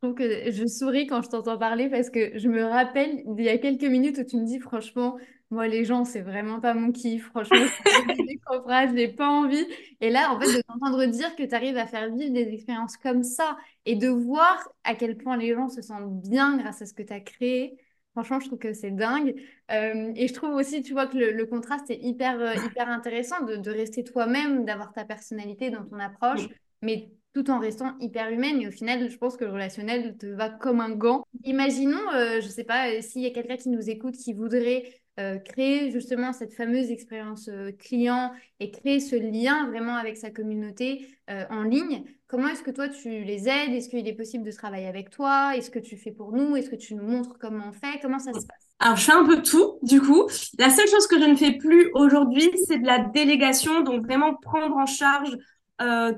[0.02, 3.58] Donc, je souris quand je t'entends parler parce que je me rappelle il y a
[3.58, 5.18] quelques minutes où tu me dis franchement,
[5.50, 7.26] moi, les gens, c'est vraiment pas mon kiff.
[7.26, 9.66] Franchement, je n'ai pas envie.
[10.00, 12.96] Et là, en fait, de t'entendre dire que tu arrives à faire vivre des expériences
[12.96, 16.86] comme ça et de voir à quel point les gens se sentent bien grâce à
[16.86, 17.76] ce que tu as créé,
[18.12, 19.34] franchement, je trouve que c'est dingue.
[19.72, 23.42] Euh, et je trouve aussi, tu vois, que le, contraste est hyper, euh, hyper intéressant
[23.44, 26.46] de, de rester toi-même, d'avoir ta personnalité dans ton approche,
[26.80, 28.60] mais tout en restant hyper humaine.
[28.60, 31.24] Et au final, je pense que le relationnel te va comme un gant.
[31.44, 34.84] Imaginons, euh, je sais pas, s'il y a quelqu'un qui nous écoute qui voudrait
[35.20, 40.30] euh, créer justement cette fameuse expérience euh, client et créer ce lien vraiment avec sa
[40.30, 42.04] communauté euh, en ligne.
[42.26, 43.72] Comment est-ce que toi tu les aides?
[43.72, 45.56] Est-ce qu'il est possible de travailler avec toi?
[45.56, 46.56] Est-ce que tu fais pour nous?
[46.56, 48.00] Est-ce que tu nous montres comment on fait?
[48.00, 48.70] Comment ça se passe?
[48.78, 50.26] Alors, je fais un peu tout, du coup.
[50.58, 54.34] La seule chose que je ne fais plus aujourd'hui, c'est de la délégation, donc vraiment
[54.34, 55.36] prendre en charge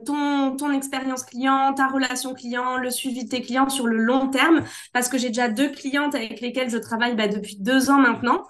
[0.04, 4.28] ton, ton expérience client, ta relation client, le suivi de tes clients sur le long
[4.28, 7.98] terme, parce que j'ai déjà deux clientes avec lesquelles je travaille bah, depuis deux ans
[7.98, 8.44] maintenant.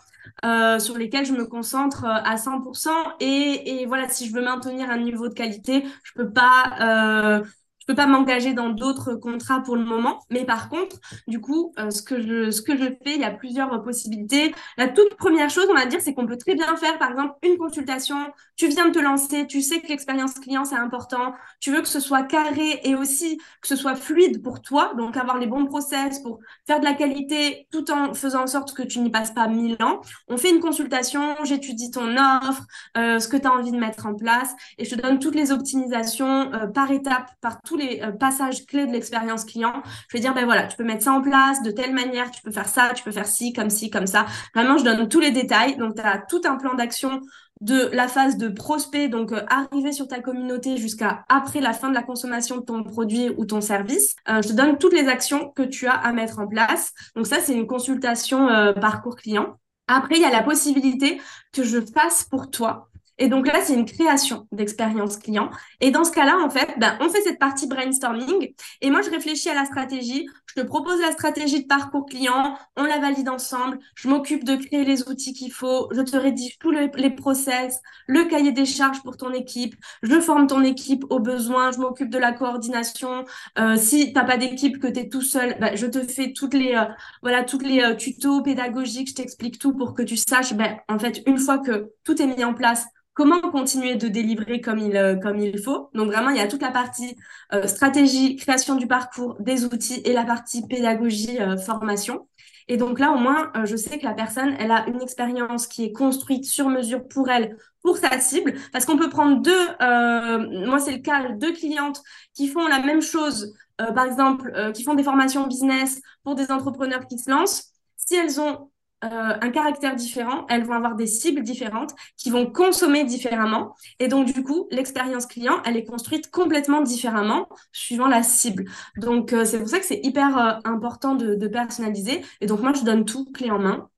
[0.45, 2.91] Euh, sur lesquels je me concentre euh, à 100%.
[3.21, 7.45] Et, et, voilà, si je veux maintenir un niveau de qualité, je peux pas euh,
[7.83, 10.21] je peux pas m'engager dans d'autres contrats pour le moment.
[10.31, 13.25] Mais par contre, du coup, euh, ce que je ce que je fais, il y
[13.25, 14.55] a plusieurs possibilités.
[14.79, 17.35] La toute première chose, on va dire, c'est qu'on peut très bien faire, par exemple,
[17.43, 18.17] une consultation.
[18.57, 21.35] Tu viens de te lancer, tu sais que l'expérience client c'est important.
[21.61, 25.17] Tu veux que ce soit carré et aussi que ce soit fluide pour toi, donc
[25.17, 28.83] avoir les bons process pour faire de la qualité, tout en faisant en sorte que
[28.83, 30.01] tu n'y passes pas mille ans.
[30.29, 32.65] On fait une consultation, j'étudie ton offre,
[32.97, 35.35] euh, ce que tu as envie de mettre en place, et je te donne toutes
[35.35, 39.83] les optimisations euh, par étape, par tous les euh, passages clés de l'expérience client.
[40.09, 42.43] Je vais dire, ben voilà, tu peux mettre ça en place de telle manière, tu
[42.43, 44.27] peux faire ça, tu peux faire ci, comme ci, comme ça.
[44.55, 45.77] Vraiment, je donne tous les détails.
[45.77, 47.21] Donc, tu as tout un plan d'action
[47.63, 51.89] de la phase de prospect, donc euh, arriver sur ta communauté jusqu'à après la fin
[51.89, 54.17] de la consommation de ton produit ou ton service.
[54.29, 56.93] Euh, je te donne toutes les actions que tu as à mettre en place.
[57.17, 58.49] Donc ça, c'est une consultation
[58.81, 59.57] parcours client.
[59.87, 61.21] Après, il y a la possibilité
[61.53, 62.89] que je fasse pour toi
[63.19, 65.51] et donc là, c'est une création d'expérience client.
[65.81, 68.53] Et dans ce cas-là, en fait, ben, on fait cette partie brainstorming.
[68.81, 70.27] Et moi, je réfléchis à la stratégie.
[70.47, 72.57] Je te propose la stratégie de parcours client.
[72.77, 73.79] On la valide ensemble.
[73.95, 75.89] Je m'occupe de créer les outils qu'il faut.
[75.93, 79.75] Je te rédige tous les, process, le cahier des charges pour ton équipe.
[80.03, 81.71] Je forme ton équipe aux besoins.
[81.71, 83.25] Je m'occupe de la coordination.
[83.59, 86.55] Euh, si t'as pas d'équipe, que tu es tout seul, ben, je te fais toutes
[86.55, 86.85] les, euh,
[87.23, 89.11] voilà, toutes les euh, tutos pédagogiques.
[89.11, 92.27] Je t'explique tout pour que tu saches, ben, en fait, une fois que tout est
[92.27, 95.91] mis en place, comment continuer de délivrer comme il, euh, comme il faut.
[95.95, 97.17] Donc vraiment, il y a toute la partie
[97.53, 102.29] euh, stratégie, création du parcours, des outils et la partie pédagogie, euh, formation.
[102.69, 105.85] Et donc là, au moins, je sais que la personne, elle a une expérience qui
[105.85, 110.67] est construite sur mesure pour elle, pour sa cible, parce qu'on peut prendre deux, euh,
[110.67, 112.01] moi c'est le cas, deux clientes
[112.35, 116.35] qui font la même chose, euh, par exemple, euh, qui font des formations business pour
[116.35, 117.73] des entrepreneurs qui se lancent.
[117.97, 118.71] Si elles ont
[119.03, 123.75] un caractère différent, elles vont avoir des cibles différentes qui vont consommer différemment.
[123.99, 128.65] Et donc, du coup, l'expérience client, elle est construite complètement différemment suivant la cible.
[128.97, 132.23] Donc, c'est pour ça que c'est hyper important de, de personnaliser.
[132.41, 133.89] Et donc, moi, je donne tout clé en main.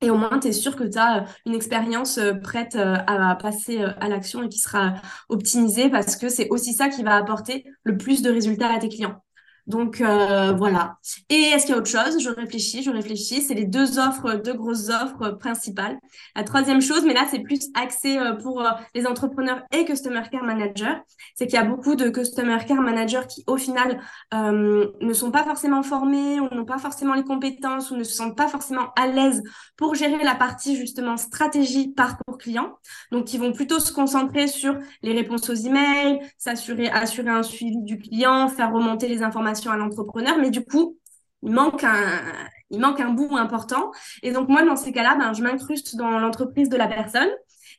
[0.00, 3.34] Et au moins, tu es sûr que tu as une expérience euh, prête euh, à
[3.34, 4.94] passer euh, à l'action et qui sera
[5.28, 8.88] optimisée parce que c'est aussi ça qui va apporter le plus de résultats à tes
[8.88, 9.20] clients.
[9.68, 10.96] Donc euh, voilà.
[11.28, 12.20] Et est-ce qu'il y a autre chose?
[12.20, 13.42] Je réfléchis, je réfléchis.
[13.42, 15.98] C'est les deux offres, deux grosses offres principales.
[16.34, 20.22] La troisième chose, mais là c'est plus axé euh, pour euh, les entrepreneurs et customer
[20.32, 20.96] care managers,
[21.34, 24.00] c'est qu'il y a beaucoup de customer care managers qui au final
[24.32, 28.36] ne sont pas forcément formés ou n'ont pas forcément les compétences ou ne se sentent
[28.36, 29.42] pas forcément à l'aise
[29.76, 32.78] pour gérer la partie justement stratégie parcours client.
[33.12, 37.82] Donc ils vont plutôt se concentrer sur les réponses aux emails, s'assurer assurer un suivi
[37.82, 40.96] du client, faire remonter les informations à l'entrepreneur, mais du coup,
[41.42, 42.22] il manque un,
[42.70, 43.90] il manque un bout important.
[44.22, 47.28] Et donc, moi, dans ces cas-là, ben, je m'incruste dans l'entreprise de la personne.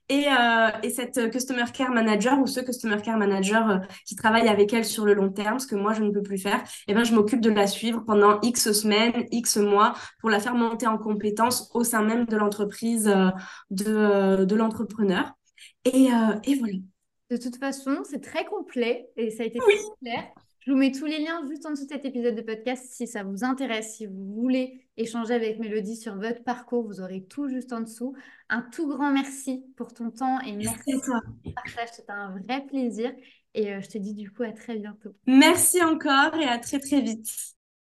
[0.07, 3.77] Et, euh, et, cette Customer Care Manager ou ce Customer Care Manager euh,
[4.07, 6.39] qui travaille avec elle sur le long terme, ce que moi, je ne peux plus
[6.39, 10.39] faire, eh ben, je m'occupe de la suivre pendant X semaines, X mois pour la
[10.39, 13.29] faire monter en compétences au sein même de l'entreprise euh,
[13.69, 15.31] de, de l'entrepreneur.
[15.85, 16.09] Et,
[16.43, 16.73] et, voilà.
[17.29, 20.23] De toute façon, c'est très complet et ça a été très clair.
[20.59, 23.07] Je vous mets tous les liens juste en dessous de cet épisode de podcast si
[23.07, 27.47] ça vous intéresse, si vous voulez échanger avec Mélodie sur votre parcours, vous aurez tout
[27.47, 28.13] juste en dessous.
[28.49, 32.65] Un tout grand merci pour ton temps et merci, pour ton partage, c'était un vrai
[32.67, 33.11] plaisir
[33.53, 35.15] et euh, je te dis du coup à très bientôt.
[35.27, 37.55] Merci encore et à très très vite.